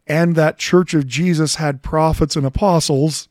[0.06, 3.28] and that Church of Jesus had prophets and apostles,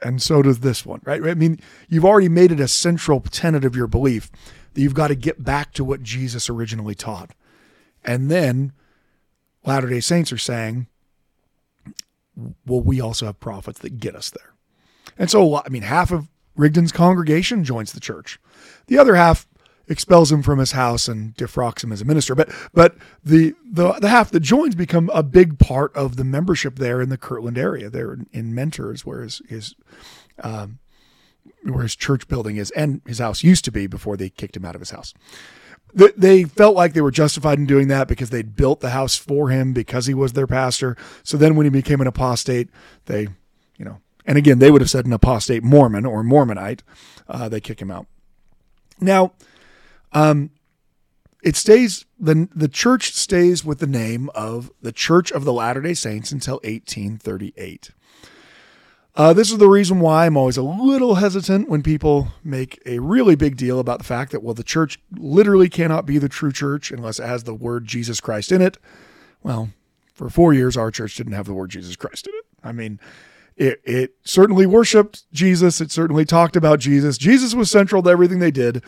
[0.00, 1.22] and so does this one, right?
[1.22, 4.30] I mean, you've already made it a central tenet of your belief
[4.72, 7.32] that you've got to get back to what Jesus originally taught.
[8.04, 8.72] And then
[9.64, 10.86] Latter day Saints are saying,
[12.66, 14.54] well, we also have prophets that get us there.
[15.18, 18.40] And so, I mean, half of Rigdon's congregation joins the church.
[18.86, 19.46] The other half
[19.88, 22.34] expels him from his house and defrocks him as a minister.
[22.34, 26.76] But but the the the half that joins become a big part of the membership
[26.76, 27.90] there in the Kirtland area.
[27.90, 29.74] There in Mentors, where his his
[30.42, 30.78] um,
[31.64, 34.64] where his church building is, and his house used to be before they kicked him
[34.64, 35.14] out of his house.
[35.94, 39.50] They felt like they were justified in doing that because they'd built the house for
[39.50, 40.96] him because he was their pastor.
[41.22, 42.70] So then, when he became an apostate,
[43.06, 43.28] they,
[43.76, 46.80] you know, and again, they would have said an apostate Mormon or Mormonite.
[47.28, 48.06] Uh, they kick him out.
[49.00, 49.32] Now,
[50.12, 50.50] um,
[51.42, 55.82] it stays the the church stays with the name of the Church of the Latter
[55.82, 57.90] Day Saints until 1838.
[59.14, 62.98] Uh, this is the reason why I'm always a little hesitant when people make a
[62.98, 66.52] really big deal about the fact that well the church literally cannot be the true
[66.52, 68.78] church unless it has the word Jesus Christ in it.
[69.42, 69.70] Well,
[70.14, 72.44] for four years our church didn't have the word Jesus Christ in it.
[72.64, 73.00] I mean,
[73.56, 75.80] it, it certainly worshiped Jesus.
[75.80, 77.18] It certainly talked about Jesus.
[77.18, 78.82] Jesus was central to everything they did,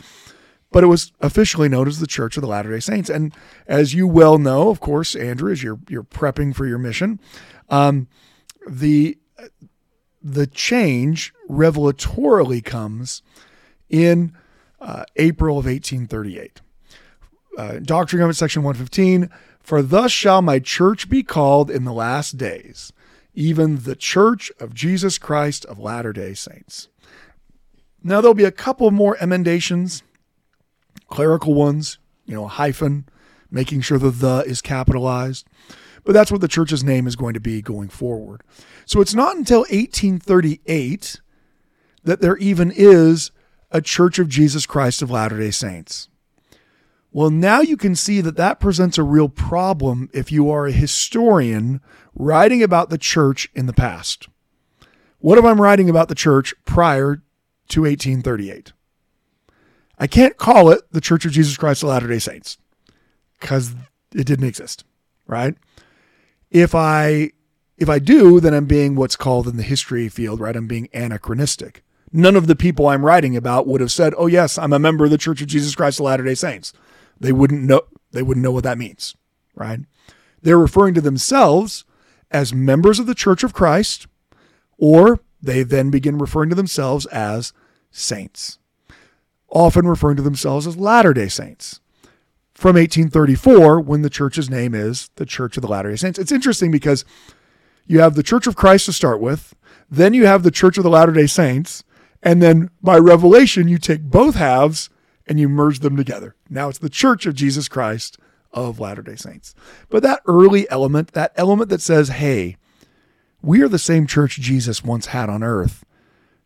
[0.71, 3.09] but it was officially known as the Church of the Latter day Saints.
[3.09, 3.33] And
[3.67, 7.19] as you well know, of course, Andrew, as you're, you're prepping for your mission,
[7.69, 8.07] um,
[8.67, 9.19] the,
[10.25, 13.21] the change revelatorily comes
[13.89, 14.35] in
[14.81, 16.61] uh, April of 1838.
[17.57, 19.29] Uh, Doctrine and Covenants, section 115
[19.61, 22.91] For thus shall my church be called in the last days
[23.35, 26.87] even the Church of Jesus Christ of Latter day Saints.
[28.03, 30.03] Now, there'll be a couple more emendations,
[31.09, 33.07] clerical ones, you know, hyphen,
[33.51, 35.47] making sure the the is capitalized.
[36.05, 38.41] But that's what the church's name is going to be going forward.
[38.85, 41.19] So it's not until 1838
[42.03, 43.31] that there even is
[43.71, 46.07] a Church of Jesus Christ of Latter day Saints.
[47.11, 50.71] Well, now you can see that that presents a real problem if you are a
[50.71, 51.81] historian
[52.13, 54.27] writing about the church in the past.
[55.19, 57.23] What if I'm writing about the church prior
[57.69, 58.73] to 1838?
[59.97, 62.57] I can't call it the Church of Jesus Christ of Latter day Saints
[63.39, 63.73] because
[64.13, 64.83] it didn't exist,
[65.25, 65.55] right?
[66.55, 67.31] If I
[67.77, 70.55] if I do, then I'm being what's called in the history field, right?
[70.55, 71.83] I'm being anachronistic.
[72.13, 75.03] None of the people I'm writing about would have said, "Oh yes, I'm a member
[75.03, 76.71] of the Church of Jesus Christ of Latter day Saints."
[77.19, 77.81] They wouldn't know
[78.13, 79.17] they wouldn't know what that means,
[79.53, 79.81] right?
[80.43, 81.83] They're referring to themselves
[82.31, 84.07] as members of the Church of Christ,
[84.77, 87.51] or they then begin referring to themselves as
[87.91, 88.59] saints,
[89.49, 91.81] often referring to themselves as Latter day Saints.
[92.55, 96.17] From 1834, when the church's name is the Church of the Latter day Saints.
[96.17, 97.03] It's interesting because
[97.85, 99.53] you have the Church of Christ to start with,
[99.91, 101.83] then you have the Church of the Latter day Saints,
[102.23, 104.89] and then by revelation, you take both halves
[105.27, 106.33] and you merge them together.
[106.49, 108.17] Now it's the Church of Jesus Christ
[108.53, 109.53] of Latter day Saints.
[109.89, 112.55] But that early element, that element that says, hey,
[113.41, 115.83] we are the same church Jesus once had on earth,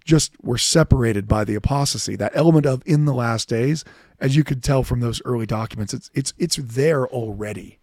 [0.04, 2.15] just we're separated by the apostasy.
[2.15, 3.86] That element of in the last days,
[4.20, 7.80] as you could tell from those early documents, it's it's it's there already,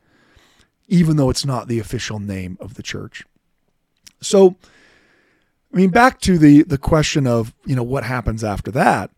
[0.89, 3.25] even though it's not the official name of the church.
[4.21, 4.57] So,
[5.73, 9.11] I mean, back to the the question of you know what happens after that.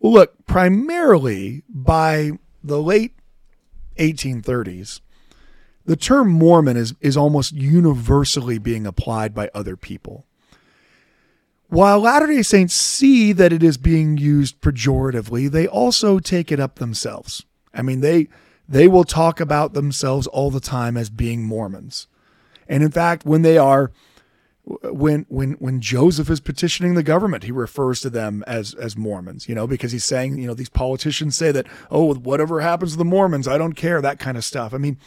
[0.00, 3.14] Well, look, primarily by the late
[3.98, 5.00] 1830s,
[5.86, 10.26] the term Mormon is, is almost universally being applied by other people.
[11.68, 16.60] While Latter day Saints see that it is being used pejoratively, they also take it
[16.60, 17.44] up themselves.
[17.74, 18.28] I mean, they,
[18.68, 22.06] they will talk about themselves all the time as being Mormons.
[22.68, 23.92] And in fact, when they are
[24.82, 29.48] when when when Joseph is petitioning the government, he refers to them as as Mormons,
[29.48, 32.98] you know, because he's saying, you know, these politicians say that, oh, whatever happens to
[32.98, 34.74] the Mormons, I don't care, that kind of stuff.
[34.74, 34.98] I mean,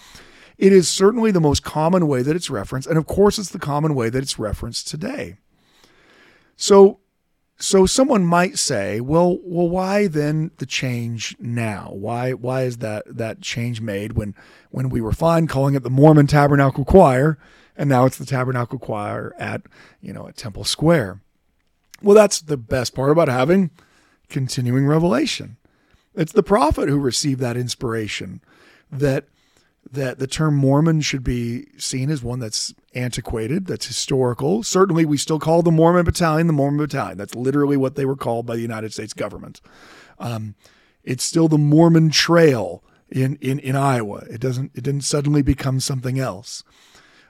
[0.58, 3.60] it is certainly the most common way that it's referenced, and of course, it's the
[3.60, 5.38] common way that it's referenced today.
[6.62, 7.00] So,
[7.58, 11.91] so someone might say, well, well, why then the change now?
[11.93, 14.36] Why why is that that change made when
[14.69, 17.38] when we were fine calling it the Mormon Tabernacle Choir?
[17.80, 19.62] and now it's the Tabernacle Choir at
[20.02, 21.22] you know at Temple Square.
[22.04, 23.72] Well, that's the best part about having
[24.28, 25.56] continuing revelation.
[26.13, 28.41] It's the prophet who received that inspiration
[28.91, 29.28] that
[29.89, 34.63] that the term Mormon should be seen as one that's antiquated, that's historical.
[34.63, 37.17] Certainly, we still call the Mormon Battalion the Mormon Battalion.
[37.17, 39.62] That's literally what they were called by the United States government.
[40.17, 40.56] Um,
[41.04, 44.25] it's still the Mormon Trail in, in, in Iowa.
[44.30, 46.63] It doesn't it didn't suddenly become something else.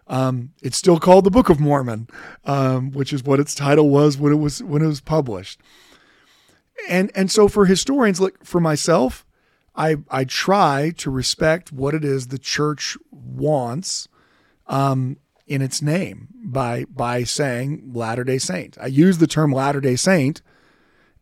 [0.07, 2.07] Um, it's still called the Book of Mormon,
[2.45, 5.61] um, which is what its title was when it was when it was published.
[6.87, 9.25] And and so for historians, like for myself,
[9.75, 14.07] I I try to respect what it is the church wants
[14.65, 15.17] um,
[15.49, 18.77] in its name by by saying Latter Day Saint.
[18.79, 20.41] I use the term Latter Day Saint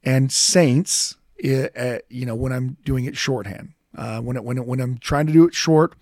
[0.03, 3.73] and saints, uh, you know, when I'm doing it shorthand.
[3.97, 5.95] Uh, when it, when it, when I'm trying to do it short,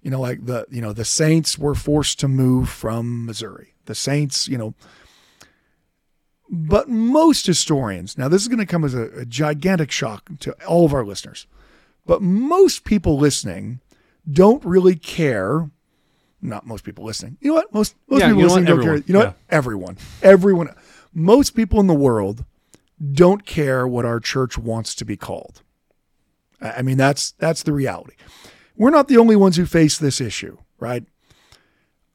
[0.00, 3.74] you know, like the you know the Saints were forced to move from Missouri.
[3.84, 4.74] The Saints, you know,
[6.48, 10.52] but most historians now this is going to come as a, a gigantic shock to
[10.64, 11.46] all of our listeners,
[12.06, 13.80] but most people listening
[14.30, 15.70] don't really care.
[16.40, 17.36] Not most people listening.
[17.40, 17.74] You know what?
[17.74, 18.96] Most most Yeah, people listening don't Everyone.
[19.02, 19.04] care.
[19.06, 19.26] You know Yeah.
[19.26, 19.36] what?
[19.50, 20.68] Everyone, everyone,
[21.12, 22.44] most people in the world
[23.12, 25.62] don't care what our church wants to be called.
[26.60, 28.14] I I mean, that's that's the reality.
[28.76, 31.04] We're not the only ones who face this issue, right?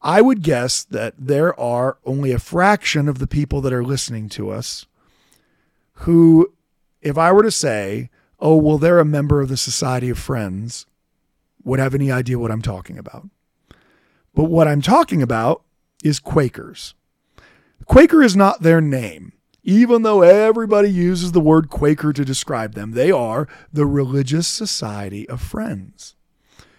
[0.01, 4.27] I would guess that there are only a fraction of the people that are listening
[4.29, 4.85] to us
[5.93, 6.51] who,
[7.01, 8.09] if I were to say,
[8.39, 10.85] oh, well, they're a member of the Society of Friends,
[11.63, 13.29] would have any idea what I'm talking about.
[14.33, 15.63] But what I'm talking about
[16.03, 16.95] is Quakers.
[17.85, 19.33] Quaker is not their name.
[19.63, 25.27] Even though everybody uses the word Quaker to describe them, they are the Religious Society
[25.29, 26.15] of Friends.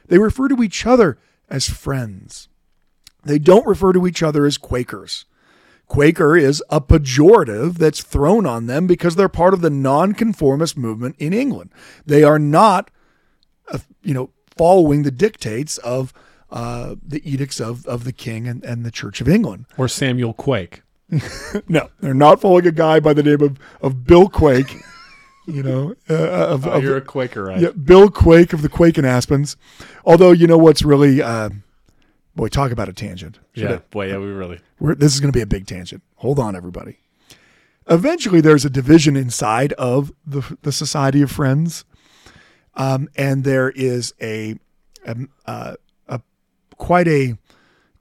[0.06, 2.48] They refer to each other as friends.
[3.24, 5.24] They don't refer to each other as Quakers.
[5.86, 11.16] Quaker is a pejorative that's thrown on them because they're part of the nonconformist movement
[11.18, 11.70] in England.
[12.04, 12.90] They are not,
[13.70, 16.12] uh, you know, following the dictates of
[16.54, 19.66] uh, the edicts of, of the king and, and the Church of England.
[19.76, 20.80] Or Samuel Quake.
[21.68, 24.74] No, they're not following a guy by the name of, of Bill Quake,
[25.46, 27.60] you know, uh, of, Oh, of- you're a Quaker, right?
[27.60, 29.56] yeah, Bill Quake of the Quake and Aspens.
[30.06, 31.50] Although, you know what's really, uh,
[32.34, 33.38] boy, talk about a tangent.
[33.54, 34.60] Should Yeah, boy, yeah, we really.
[34.80, 36.02] we're, this is going to be a big tangent.
[36.16, 36.98] Hold on, everybody.
[37.88, 41.84] Eventually, there's a division inside of the, the Society of Friends,
[42.74, 44.56] um, and there is a,
[45.06, 45.76] a, uh, a
[46.76, 47.36] quite a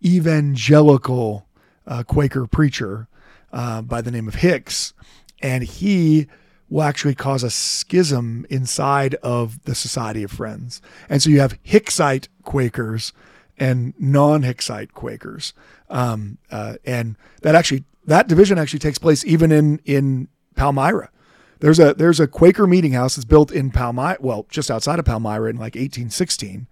[0.03, 1.47] evangelical
[1.87, 3.07] uh, Quaker preacher
[3.51, 4.93] uh, by the name of Hicks,
[5.41, 6.27] and he
[6.69, 10.81] will actually cause a schism inside of the Society of Friends.
[11.07, 13.13] And so you have Hicksite Quakers
[13.57, 15.53] and non-Hicksite Quakers,
[15.89, 21.09] um, uh, and that actually that division actually takes place even in in Palmyra.
[21.59, 25.05] There's a there's a Quaker meeting house that's built in Palmyra, well, just outside of
[25.05, 26.67] Palmyra in like 1816,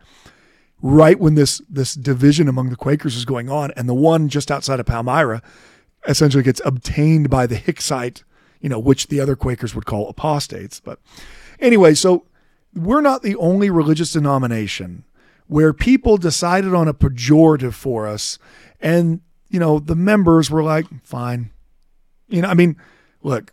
[0.81, 4.51] right when this this division among the Quakers is going on, and the one just
[4.51, 5.41] outside of Palmyra
[6.07, 8.23] essentially gets obtained by the Hicksite,
[8.59, 10.79] you know, which the other Quakers would call apostates.
[10.79, 10.99] But
[11.59, 12.25] anyway, so
[12.73, 15.03] we're not the only religious denomination
[15.47, 18.39] where people decided on a pejorative for us,
[18.79, 21.51] and you know the members were like, fine,
[22.27, 22.77] you know, I mean,
[23.21, 23.51] look,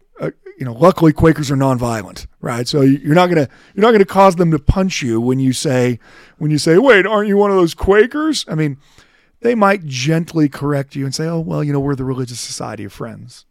[0.59, 2.67] you know, luckily Quakers are nonviolent, right?
[2.67, 6.01] So you're not gonna you're not gonna cause them to punch you when you say
[6.39, 8.45] when you say, wait, aren't you one of those Quakers?
[8.49, 8.77] I mean,
[9.41, 12.83] they might gently correct you and say, oh, well, you know, we're the religious society
[12.85, 13.47] of friends.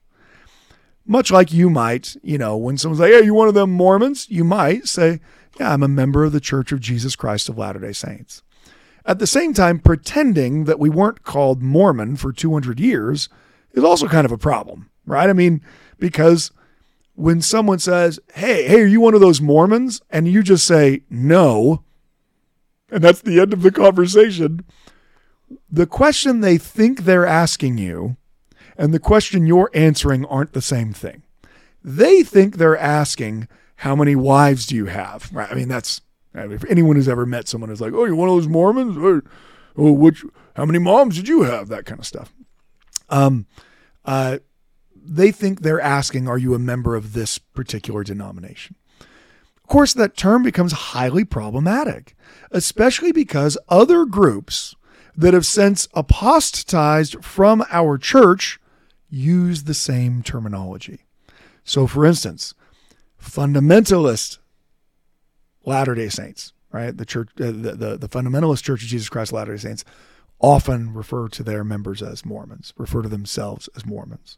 [1.05, 4.29] Much like you might, you know, when someone's like, hey, you one of them Mormons?
[4.29, 5.21] You might say,
[5.57, 8.43] yeah, I'm a member of the Church of Jesus Christ of Latter day Saints.
[9.05, 13.29] At the same time, pretending that we weren't called Mormon for 200 years
[13.71, 15.29] is also kind of a problem, right?
[15.29, 15.61] I mean,
[15.97, 16.51] because
[17.17, 20.01] when someone says, Hey, hey, are you one of those Mormons?
[20.09, 21.83] And you just say, No,
[22.89, 24.63] and that's the end of the conversation,
[25.69, 28.17] the question they think they're asking you
[28.77, 31.23] and the question you're answering aren't the same thing.
[31.83, 33.47] They think they're asking,
[33.77, 35.29] How many wives do you have?
[35.33, 35.51] Right?
[35.51, 36.01] I mean, that's
[36.35, 38.95] if anyone has ever met someone who's like, Oh, you're one of those Mormons?
[38.95, 39.23] Or,
[39.75, 40.23] oh, which,
[40.55, 41.67] how many moms did you have?
[41.69, 42.31] That kind of stuff.
[43.09, 43.47] Um,
[44.05, 44.37] uh,
[45.07, 48.75] they think they're asking, Are you a member of this particular denomination?
[48.99, 52.15] Of course, that term becomes highly problematic,
[52.51, 54.75] especially because other groups
[55.15, 58.59] that have since apostatized from our church
[59.09, 61.05] use the same terminology.
[61.63, 62.53] So, for instance,
[63.21, 64.37] fundamentalist
[65.65, 66.95] Latter day Saints, right?
[66.95, 69.83] The church, uh, the, the, the fundamentalist Church of Jesus Christ Latter day Saints
[70.39, 74.37] often refer to their members as Mormons, refer to themselves as Mormons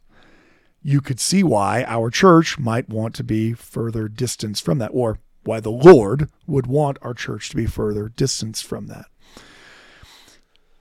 [0.81, 5.19] you could see why our church might want to be further distanced from that, or
[5.43, 9.05] why the Lord would want our church to be further distanced from that.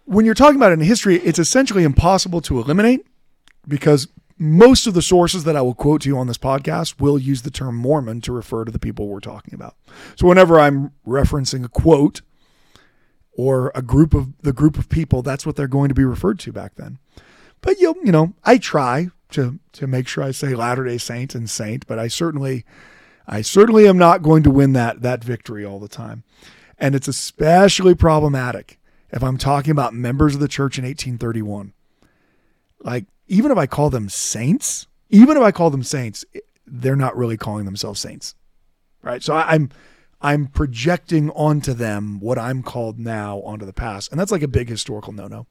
[0.05, 3.07] When you're talking about it in history, it's essentially impossible to eliminate
[3.67, 7.19] because most of the sources that I will quote to you on this podcast will
[7.19, 9.77] use the term Mormon to refer to the people we're talking about.
[10.17, 12.23] So whenever I'm referencing a quote
[13.33, 16.39] or a group of the group of people, that's what they're going to be referred
[16.41, 16.99] to back then.
[17.61, 21.35] But you you know, I try to to make sure I say Latter Day Saint
[21.35, 22.65] and Saint, but I certainly
[23.27, 26.25] I certainly am not going to win that that victory all the time.
[26.79, 28.79] And it's especially problematic
[29.11, 31.73] if I'm talking about members of the church in 1831.
[32.81, 36.25] Like even if I call them saints, even if I call them saints,
[36.67, 38.35] they're not really calling themselves saints.
[39.03, 39.23] Right?
[39.23, 39.71] So I, I'm
[40.21, 44.11] I'm projecting onto them what I'm called now onto the past.
[44.11, 45.47] And that's like a big historical no-no.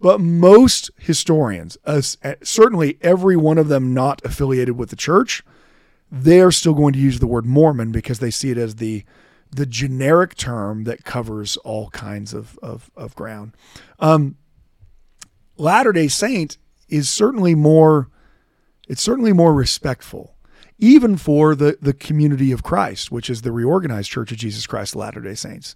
[0.00, 2.00] But most historians, uh,
[2.42, 5.42] certainly every one of them not affiliated with the church,
[6.10, 9.04] they're still going to use the word Mormon because they see it as the
[9.52, 13.54] the generic term that covers all kinds of of, of ground.
[13.98, 14.36] Um,
[15.56, 16.56] Latter Day Saint
[16.88, 18.08] is certainly more
[18.88, 20.34] it's certainly more respectful,
[20.78, 24.96] even for the the community of Christ, which is the reorganized Church of Jesus Christ
[24.96, 25.74] Latter Day Saints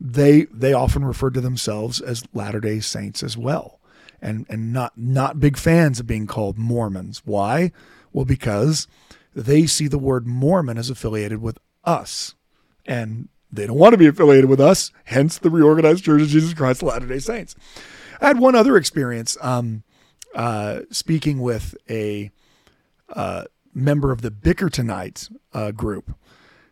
[0.00, 3.80] they they often refer to themselves as Latter Day Saints as well,
[4.22, 7.22] and and not not big fans of being called Mormons.
[7.24, 7.72] Why?
[8.12, 8.86] Well, because
[9.34, 12.34] they see the word Mormon as affiliated with us,
[12.86, 14.92] and they don't want to be affiliated with us.
[15.04, 17.54] Hence, the reorganized Church of Jesus Christ of Latter Day Saints.
[18.20, 19.84] I had one other experience um,
[20.34, 22.30] uh, speaking with a
[23.08, 23.44] uh,
[23.74, 26.14] member of the Bickertonite uh, group.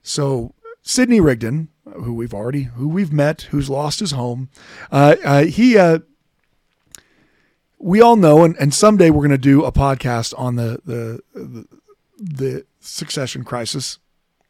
[0.02, 4.48] So Sidney Rigdon, who we've already who we've met, who's lost his home.
[4.90, 6.00] Uh, uh, he, uh,
[7.78, 11.22] we all know, and, and someday we're going to do a podcast on the, the
[11.34, 11.66] the
[12.18, 13.98] the succession crisis.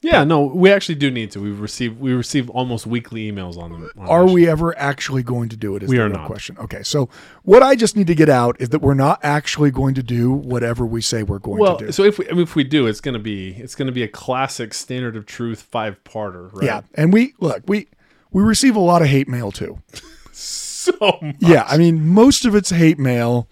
[0.07, 1.41] Yeah, no, we actually do need to.
[1.41, 3.91] We've received we receive almost weekly emails on them.
[3.99, 5.83] On are we ever actually going to do it?
[5.83, 6.27] Is we the are not.
[6.27, 6.57] question.
[6.59, 7.09] Okay, so
[7.43, 10.31] what I just need to get out is that we're not actually going to do
[10.31, 11.93] whatever we say we're going well, to do.
[11.93, 14.09] so if we I mean, if we do, it's gonna be it's gonna be a
[14.09, 16.65] classic standard of truth five parter, right?
[16.65, 17.89] Yeah, and we look we
[18.31, 19.83] we receive a lot of hate mail too.
[20.33, 21.37] so much.
[21.41, 23.49] Yeah, I mean most of it's hate mail.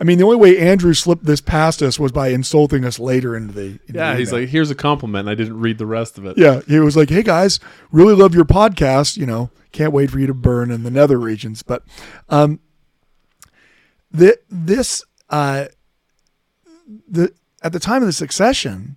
[0.00, 3.36] I mean the only way Andrew slipped this past us was by insulting us later
[3.36, 3.66] into the.
[3.66, 4.12] into yeah.
[4.12, 5.28] the He's like, here's a compliment.
[5.28, 6.38] and I didn't read the rest of it.
[6.38, 7.58] Yeah, he was like, "Hey guys,
[7.90, 9.16] really love your podcast.
[9.16, 11.82] You know, can't wait for you to burn in the nether regions." But
[12.28, 12.60] um,
[14.10, 15.66] the this uh,
[17.08, 17.32] the
[17.62, 18.96] at the time of the succession,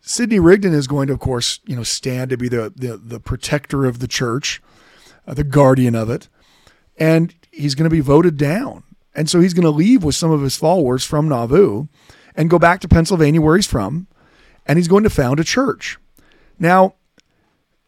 [0.00, 3.20] Sidney Rigdon is going to, of course, you know, stand to be the the, the
[3.20, 4.60] protector of the church,
[5.26, 6.28] uh, the guardian of it,
[6.96, 8.82] and he's going to be voted down.
[9.16, 11.86] And so he's going to leave with some of his followers from Nauvoo
[12.36, 14.06] and go back to Pennsylvania, where he's from,
[14.66, 15.98] and he's going to found a church.
[16.58, 16.96] Now,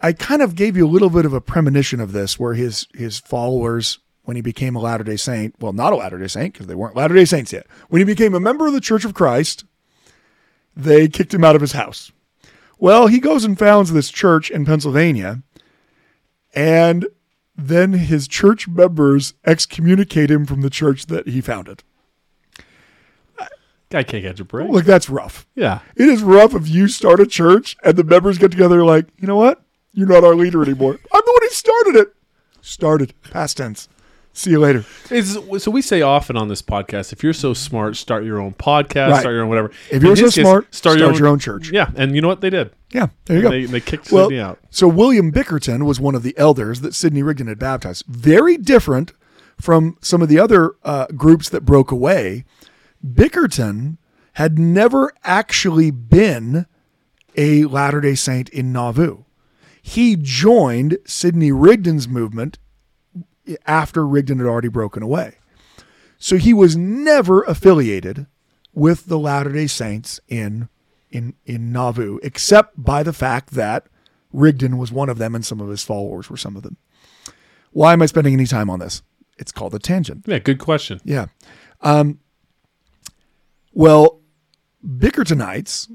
[0.01, 2.87] I kind of gave you a little bit of a premonition of this, where his
[2.95, 6.55] his followers, when he became a Latter Day Saint, well, not a Latter Day Saint
[6.55, 7.67] because they weren't Latter Day Saints yet.
[7.89, 9.65] When he became a member of the Church of Christ,
[10.75, 12.11] they kicked him out of his house.
[12.79, 15.43] Well, he goes and founds this church in Pennsylvania,
[16.55, 17.07] and
[17.59, 21.83] then his church members excommunicate him from the church that he founded.
[23.91, 24.71] Guy can't catch a break.
[24.71, 25.47] Look, that's rough.
[25.55, 25.81] Yeah.
[25.97, 29.27] It is rough if you start a church and the members get together like, you
[29.27, 29.63] know what?
[29.93, 30.93] You're not our leader anymore.
[30.93, 32.15] I'm the one who started it.
[32.61, 33.15] Started.
[33.31, 33.89] Past tense.
[34.39, 34.85] See you later.
[35.11, 38.55] It's, so we say often on this podcast, if you're so smart, start your own
[38.55, 39.19] podcast, Right.
[39.21, 39.73] start your own whatever.
[39.91, 41.73] If you're so case, smart, start your own church.
[41.73, 42.71] Yeah, and you know what they did?
[42.93, 43.51] Yeah, there you go.
[43.51, 44.61] They, they kicked well, Sidney out.
[44.71, 48.05] so William Bickerton was one of the elders that Sidney Rigdon had baptized.
[48.07, 49.13] Very different
[49.61, 52.45] from some of the other uh, groups that broke away.
[53.05, 53.99] Bickerton
[54.35, 56.67] had never actually been
[57.37, 59.25] a Latter day Saint in Nauvoo.
[59.83, 62.59] He joined Sidney Rigdon's movement
[63.67, 65.37] after Rigdon had already broken away.
[66.19, 68.27] So he was never affiliated
[68.75, 70.69] with the Latter day Saints in,
[71.11, 73.87] in, in Nauvoo, except by the fact that
[74.33, 76.77] Rigdon was one of them and some of his followers were some of them.
[77.71, 79.03] Why am I spending any time on this?
[79.39, 80.25] It's called a tangent.
[80.27, 81.01] Yeah, good question.
[81.05, 81.27] Yeah.
[81.81, 82.19] Um,
[83.73, 84.21] well,
[84.85, 85.89] Bickertonites,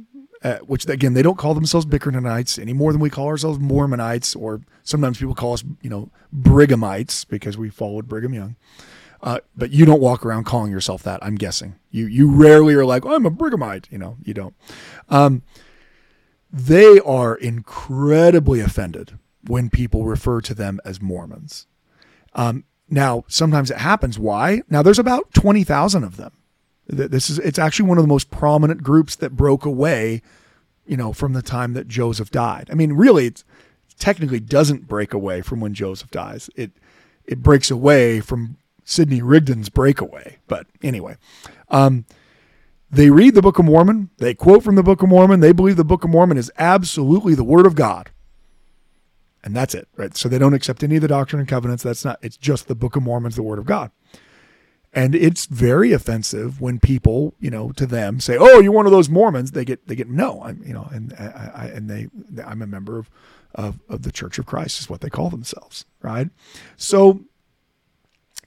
[0.44, 4.36] uh, which again, they don't call themselves Bickertonites any more than we call ourselves Mormonites,
[4.36, 8.56] or sometimes people call us, you know, Brighamites because we followed Brigham Young.
[9.22, 11.24] Uh, but you don't walk around calling yourself that.
[11.24, 13.90] I'm guessing you you rarely are like I'm a Brighamite.
[13.90, 14.54] You know, you don't.
[15.08, 15.44] Um,
[16.52, 19.18] they are incredibly offended
[19.48, 21.68] when people refer to them as Mormons.
[22.34, 24.20] Um, now, sometimes it happens.
[24.20, 24.62] Why?
[24.70, 26.32] Now, there's about 20,000 of them.
[26.90, 30.22] Th- This is it's actually one of the most prominent groups that broke away,
[30.86, 32.70] you know, from the time that Joseph died.
[32.72, 33.44] I mean, really, it
[34.00, 36.50] technically doesn't break away from when Joseph dies.
[36.56, 36.72] It
[37.26, 40.38] it breaks away from Sidney Rigdon's breakaway.
[40.48, 41.18] But anyway,
[41.70, 42.06] um,
[42.92, 44.10] they read the Book of Mormon.
[44.18, 45.40] They quote from the Book of Mormon.
[45.40, 48.12] They believe the Book of Mormon is absolutely the Word of God.
[49.44, 50.16] And that's it, right?
[50.16, 51.84] So they don't accept any of the Doctrine and Covenants.
[51.84, 53.92] That's not, it's just the Book of Mormon's the Word of God.
[54.96, 58.92] And it's very offensive when people, you know, to them say, "Oh, you're one of
[58.92, 62.10] those Mormons." They get, they get, no, I'm, you know, and I, I and they,
[62.44, 63.10] I'm a member of,
[63.56, 66.30] of, of the Church of Christ, is what they call themselves, right?
[66.78, 67.22] So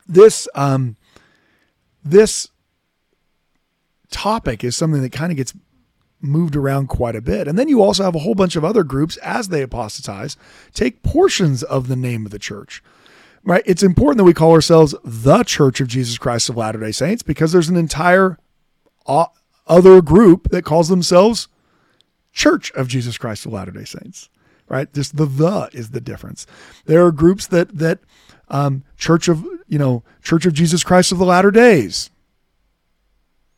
[0.06, 0.96] this, um,
[2.04, 2.48] this
[4.10, 5.52] topic is something that kind of gets
[6.20, 7.48] moved around quite a bit.
[7.48, 10.36] And then you also have a whole bunch of other groups as they apostatize
[10.72, 12.82] take portions of the name of the church.
[13.46, 13.62] Right?
[13.64, 17.52] It's important that we call ourselves the Church of Jesus Christ of Latter-day Saints because
[17.52, 18.38] there's an entire
[19.06, 21.46] other group that calls themselves
[22.32, 24.28] Church of Jesus Christ of Latter-day Saints.
[24.68, 24.92] Right?
[24.92, 26.44] Just the the is the difference.
[26.86, 28.00] There are groups that that
[28.48, 32.10] um, Church of, you know, Church of Jesus Christ of the Latter Days,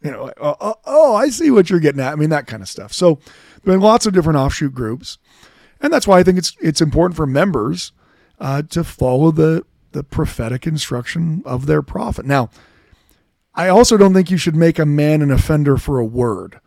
[0.03, 2.13] you know, oh, oh, oh, I see what you're getting at.
[2.13, 2.93] I mean, that kind of stuff.
[2.93, 3.21] So
[3.65, 5.17] there are lots of different offshoot groups,
[5.81, 7.93] and that's why I think it's it's important for members
[8.39, 12.27] uh, to follow the the prophetic instruction of their prophet.
[12.27, 12.51] Now,
[13.55, 16.61] I also don't think you should make a man an offender for a word.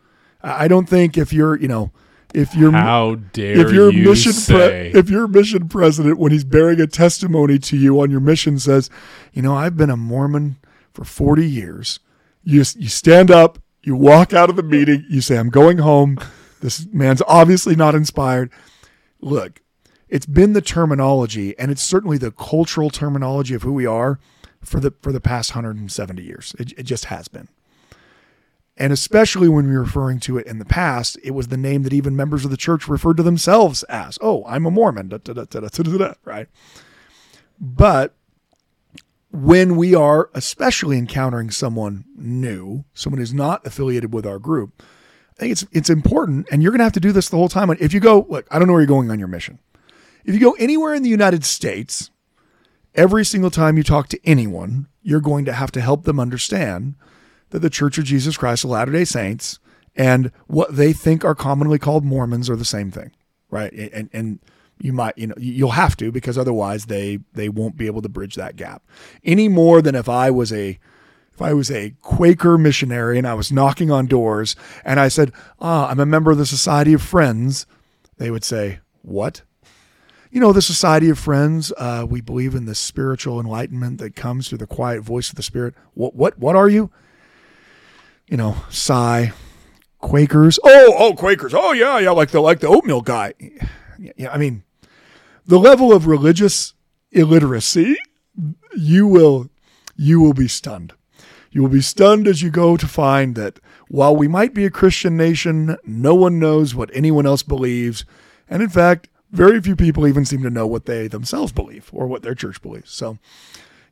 [0.44, 1.92] I don't think if you're, you know,
[2.34, 4.92] if you're How dare if your you mission say?
[4.92, 8.58] pre- if your mission president when he's bearing a testimony to you on your mission
[8.58, 8.90] says
[9.34, 10.56] you know i've been a mormon
[10.94, 12.00] for 40 years
[12.42, 16.18] you you stand up you walk out of the meeting you say i'm going home
[16.62, 18.50] this man's obviously not inspired
[19.20, 19.60] look
[20.12, 24.20] it's been the terminology and it's certainly the cultural terminology of who we are
[24.62, 26.54] for the for the past 170 years.
[26.60, 27.48] It, it just has been.
[28.78, 31.94] And especially when we're referring to it in the past, it was the name that
[31.94, 34.18] even members of the church referred to themselves as.
[34.22, 36.48] Oh, I'm a Mormon, da, da, da, right?
[37.60, 38.16] But
[39.32, 44.84] when we are especially encountering someone new, someone who's not affiliated with our group,
[45.38, 47.50] I think it's it's important, and you're going to have to do this the whole
[47.50, 47.70] time.
[47.80, 49.60] If you go, look, I don't know where you're going on your mission.
[50.26, 52.12] If you go anywhere in the United States,
[52.96, 56.96] every single time you talk to anyone, you're going to have to help them understand
[57.50, 59.60] that the Church of Jesus Christ of Latter day Saints
[59.96, 63.12] and what they think are commonly called Mormons are the same thing,
[63.50, 63.72] right?
[63.74, 64.40] And, and
[64.80, 68.10] you might, you know, you'll have to because otherwise they they won't be able to
[68.10, 68.84] bridge that gap
[69.24, 70.80] any more than if I was a
[71.34, 75.32] if I was a Quaker missionary and I was knocking on doors and I said,
[75.60, 77.66] "Ah, I'm a member of the Society of Friends,"
[78.18, 79.44] they would say, "What?"
[80.32, 84.48] You know, the Society of Friends, uh, we believe in the spiritual enlightenment that comes
[84.48, 85.76] through the quiet voice of the Spirit.
[85.94, 86.90] What, what, what are you?
[88.28, 89.34] You know, sigh,
[90.00, 90.58] Quakers.
[90.64, 91.54] Oh, oh, Quakers.
[91.54, 93.34] Oh, yeah, yeah, like the like the oatmeal guy.
[94.00, 94.64] Yeah, I mean,
[95.46, 96.74] the level of religious
[97.12, 97.98] illiteracy,
[98.76, 99.50] you will
[99.98, 100.94] you will be stunned.
[101.52, 103.60] You will be stunned as you go to find that
[103.90, 108.06] while we might be a Christian nation, no one knows what anyone else believes.
[108.50, 112.08] And in fact, very few people even seem to know what they themselves believe or
[112.08, 112.92] what their church believes.
[112.92, 113.18] So,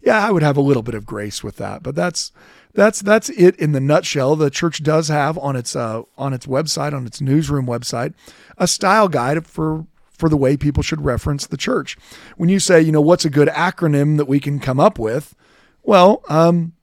[0.01, 2.31] yeah, I would have a little bit of grace with that, but that's
[2.73, 4.35] that's that's it in the nutshell.
[4.35, 8.13] The church does have on its uh, on its website, on its newsroom website,
[8.57, 11.97] a style guide for for the way people should reference the church.
[12.37, 15.35] When you say, you know, what's a good acronym that we can come up with?
[15.81, 16.73] Well, um,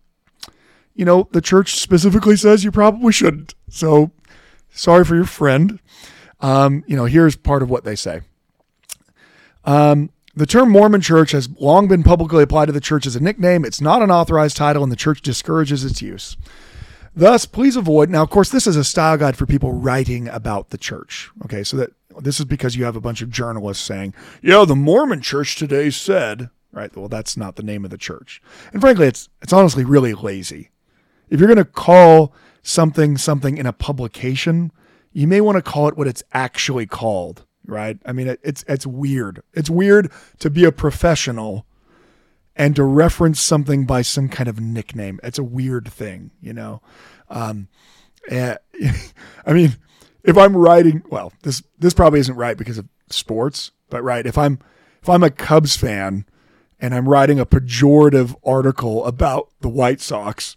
[0.95, 3.55] you know, the church specifically says you probably shouldn't.
[3.69, 4.11] So
[4.71, 5.79] sorry for your friend.
[6.41, 8.23] Um, you know, here's part of what they say.
[9.67, 13.23] Um, the term Mormon church has long been publicly applied to the church as a
[13.23, 13.65] nickname.
[13.65, 16.37] It's not an authorized title, and the church discourages its use.
[17.15, 18.11] Thus, please avoid.
[18.11, 21.31] Now, of course, this is a style guide for people writing about the church.
[21.47, 21.91] Okay, so that
[22.21, 24.13] this is because you have a bunch of journalists saying,
[24.43, 26.95] "Yeah, the Mormon church today said," right?
[26.95, 28.43] Well, that's not the name of the church.
[28.73, 30.71] And frankly, it's it's honestly really lazy.
[31.31, 34.71] If you're going to call something something in a publication,
[35.15, 37.99] you may want to call it what it's actually called, right?
[38.05, 39.43] I mean, it's it's weird.
[39.53, 41.67] It's weird to be a professional
[42.57, 45.21] and to reference something by some kind of nickname.
[45.23, 46.81] It's a weird thing, you know.
[47.29, 47.69] Um,
[48.31, 48.59] I
[49.53, 49.77] mean,
[50.25, 54.37] if I'm writing, well, this this probably isn't right because of sports, but right, if
[54.37, 54.59] I'm
[55.03, 56.27] if I'm a Cubs fan
[56.81, 60.57] and I'm writing a pejorative article about the White Sox,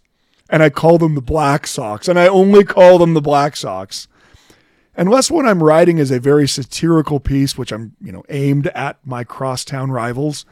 [0.50, 4.08] and I call them the Black Sox, and I only call them the Black Sox.
[4.96, 8.98] Unless what I'm writing is a very satirical piece, which I'm, you know, aimed at
[9.06, 10.44] my crosstown rivals,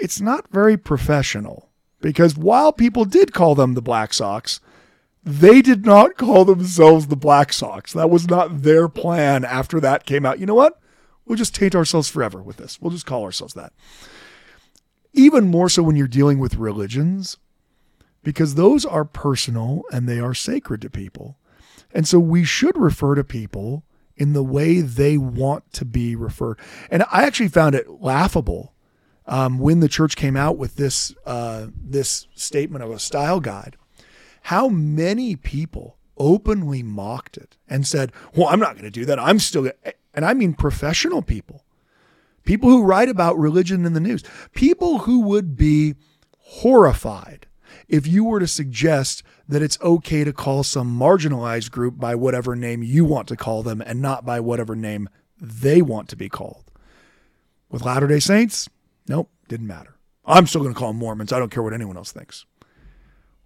[0.00, 1.68] it's not very professional.
[2.00, 4.60] Because while people did call them the Black Sox,
[5.22, 7.92] they did not call themselves the Black Sox.
[7.92, 10.38] That was not their plan after that came out.
[10.38, 10.80] You know what?
[11.26, 12.80] We'll just taint ourselves forever with this.
[12.80, 13.72] We'll just call ourselves that.
[15.12, 17.36] Even more so when you're dealing with religions,
[18.22, 21.36] because those are personal and they are sacred to people.
[21.92, 23.84] And so we should refer to people
[24.16, 26.58] in the way they want to be referred.
[26.90, 28.74] And I actually found it laughable
[29.26, 33.76] um, when the church came out with this uh, this statement of a style guide.
[34.42, 39.18] How many people openly mocked it and said, "Well, I'm not going to do that.
[39.18, 39.70] I'm still,"
[40.12, 41.64] and I mean professional people,
[42.44, 44.22] people who write about religion in the news,
[44.52, 45.94] people who would be
[46.38, 47.46] horrified
[47.88, 52.54] if you were to suggest that it's okay to call some marginalized group by whatever
[52.56, 55.08] name you want to call them and not by whatever name
[55.40, 56.70] they want to be called.
[57.70, 58.68] With Latter day Saints,
[59.08, 59.96] nope, didn't matter.
[60.24, 61.32] I'm still going to call them Mormons.
[61.32, 62.44] I don't care what anyone else thinks.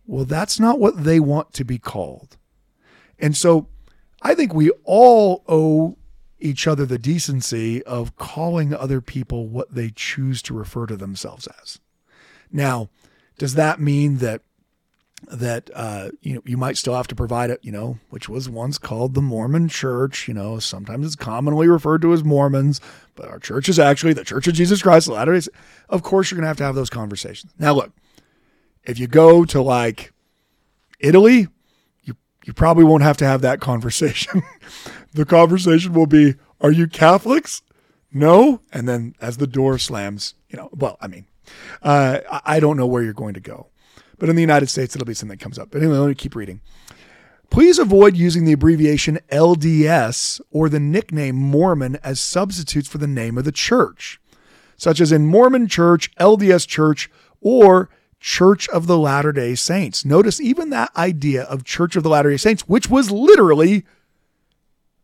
[0.07, 2.37] Well, that's not what they want to be called.
[3.19, 3.69] And so
[4.23, 5.97] I think we all owe
[6.39, 11.49] each other the decency of calling other people what they choose to refer to themselves
[11.63, 11.79] as.
[12.53, 12.91] Now,
[13.39, 14.43] does that mean that
[15.31, 18.49] that uh, you know you might still have to provide it, you know, which was
[18.49, 20.29] once called the Mormon Church.
[20.29, 22.81] You know, sometimes it's commonly referred to as Mormons,
[23.15, 25.49] but our church is actually the Church of Jesus Christ of Latter Days.
[25.89, 27.53] Of course, you're going to have to have those conversations.
[27.59, 27.93] Now, look,
[28.85, 30.13] if you go to like
[31.01, 31.49] Italy,
[32.03, 34.43] you you probably won't have to have that conversation.
[35.13, 37.63] the conversation will be, "Are you Catholics?"
[38.13, 41.27] No, and then as the door slams, you know, well, I mean,
[41.83, 43.69] uh, I don't know where you're going to go.
[44.19, 45.71] But in the United States, it'll be something that comes up.
[45.71, 46.61] But anyway, let me keep reading.
[47.51, 53.39] Please avoid using the abbreviation LDS or the nickname Mormon as substitutes for the name
[53.39, 54.21] of the church,
[54.77, 60.05] such as in Mormon Church, LDS Church, or Church of the Latter day Saints.
[60.05, 63.85] Notice even that idea of Church of the Latter day Saints, which was literally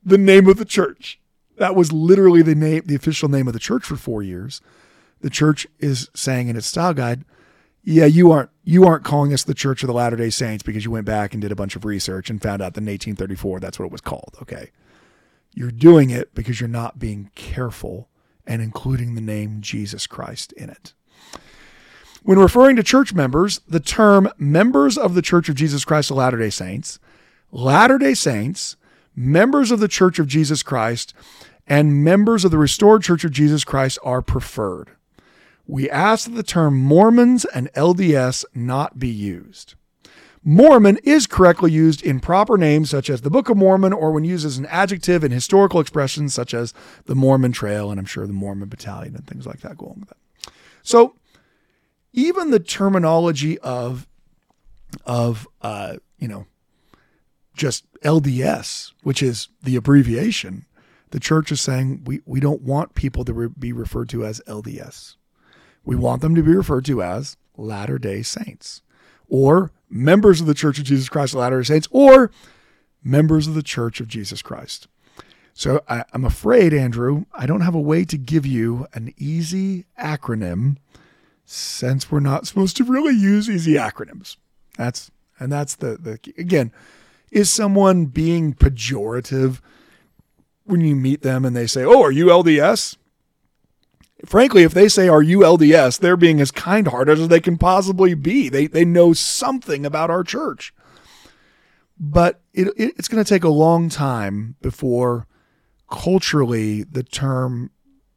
[0.03, 1.20] the name of the church.
[1.57, 4.62] That was literally the name, the official name of the church for four years
[5.21, 7.25] the church is saying in its style guide,
[7.83, 10.85] yeah, you aren't you aren't calling us the Church of the Latter Day Saints because
[10.85, 13.61] you went back and did a bunch of research and found out that in 1834
[13.61, 14.37] that's what it was called.
[14.43, 14.71] Okay,
[15.55, 18.09] you're doing it because you're not being careful
[18.47, 20.93] and including the name Jesus Christ in it.
[22.23, 26.18] When referring to church members, the term members of the Church of Jesus Christ of
[26.18, 26.99] Latter day Saints,
[27.51, 28.77] Latter day Saints,
[29.16, 31.14] members of the Church of Jesus Christ,
[31.66, 34.91] and members of the Restored Church of Jesus Christ are preferred
[35.71, 39.75] we ask that the term Mormons and LDS not be used.
[40.43, 44.25] Mormon is correctly used in proper names such as the Book of Mormon or when
[44.25, 46.73] used as an adjective in historical expressions such as
[47.05, 50.01] the Mormon Trail and I'm sure the Mormon Battalion and things like that go along
[50.01, 50.53] with that.
[50.83, 51.14] So
[52.12, 54.09] even the terminology of
[55.05, 56.47] of uh, you know
[57.55, 60.64] just LDS, which is the abbreviation,
[61.11, 64.41] the church is saying we, we don't want people to re- be referred to as
[64.49, 65.16] LDS.
[65.85, 68.83] We want them to be referred to as Latter day Saints
[69.28, 72.31] or members of the Church of Jesus Christ of Latter day Saints or
[73.03, 74.89] members of the Church of Jesus Christ.
[75.53, 79.85] So I, am afraid, Andrew, I don't have a way to give you an easy
[79.99, 80.76] acronym
[81.45, 84.37] since we're not supposed to really use easy acronyms.
[84.76, 86.72] That's and that's the the again,
[87.31, 89.61] is someone being pejorative
[90.64, 92.97] when you meet them and they say, "Oh, are you LDS?"
[94.27, 98.14] Frankly, if they say, "Are you LDS?" they're being as kind-hearted as they can possibly
[98.14, 98.49] be.
[98.49, 100.75] They they know something about our church,
[101.99, 105.27] but it, it it's going to take a long time before
[105.91, 107.71] culturally the term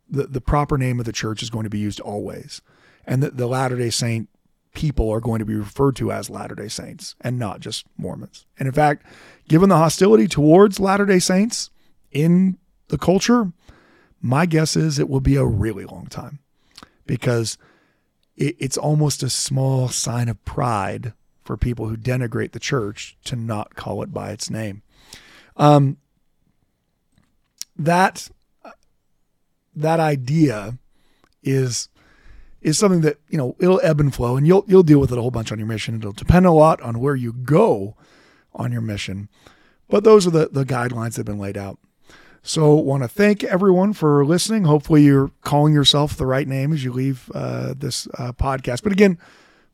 [0.10, 2.62] the, the proper name of the church is going to be used always
[3.06, 4.30] and that the latter day saint
[4.74, 8.46] people are going to be referred to as latter day saints and not just mormons
[8.60, 9.04] and in fact
[9.50, 11.72] given the hostility towards latter day saints
[12.12, 12.58] in
[12.90, 13.52] the culture
[14.24, 16.40] my guess is it will be a really long time
[17.06, 17.60] because
[18.36, 21.14] it, it's almost a small sign of pride
[21.44, 24.82] for people who denigrate the church to not call it by its name
[25.58, 25.98] um,
[27.78, 28.30] that
[29.76, 30.78] that idea
[31.42, 31.90] is
[32.62, 35.18] is something that you know it'll ebb and flow, and you'll you'll deal with it
[35.18, 35.96] a whole bunch on your mission.
[35.96, 37.96] It'll depend a lot on where you go
[38.54, 39.30] on your mission,
[39.90, 41.78] but those are the the guidelines that have been laid out.
[42.46, 44.66] So, want to thank everyone for listening.
[44.66, 48.84] Hopefully, you're calling yourself the right name as you leave uh, this uh, podcast.
[48.84, 49.18] But again,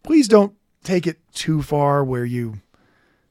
[0.04, 0.54] please don't
[0.84, 2.62] take it too far where you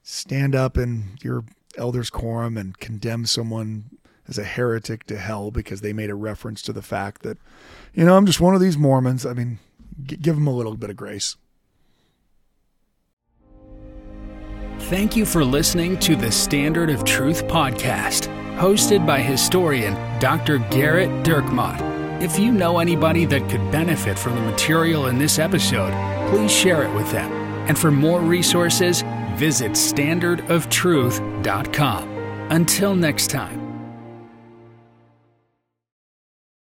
[0.03, 1.45] stand up in your
[1.77, 3.91] elders' quorum and condemn someone
[4.27, 7.39] as a heretic to hell because they made a reference to the fact that,
[7.95, 9.25] you know, I'm just one of these Mormons.
[9.25, 9.59] I mean,
[10.03, 11.37] g- give them a little bit of grace.
[14.81, 18.29] Thank you for listening to the Standard of Truth podcast,
[18.59, 20.59] hosted by historian Dr.
[20.59, 21.81] Gerrit Dirkmaat.
[22.23, 25.93] If you know anybody that could benefit from the material in this episode,
[26.31, 27.31] please share it with them.
[27.69, 29.03] And for more resources,
[29.37, 32.09] visit standardoftruth.com.
[32.51, 33.68] Until next time.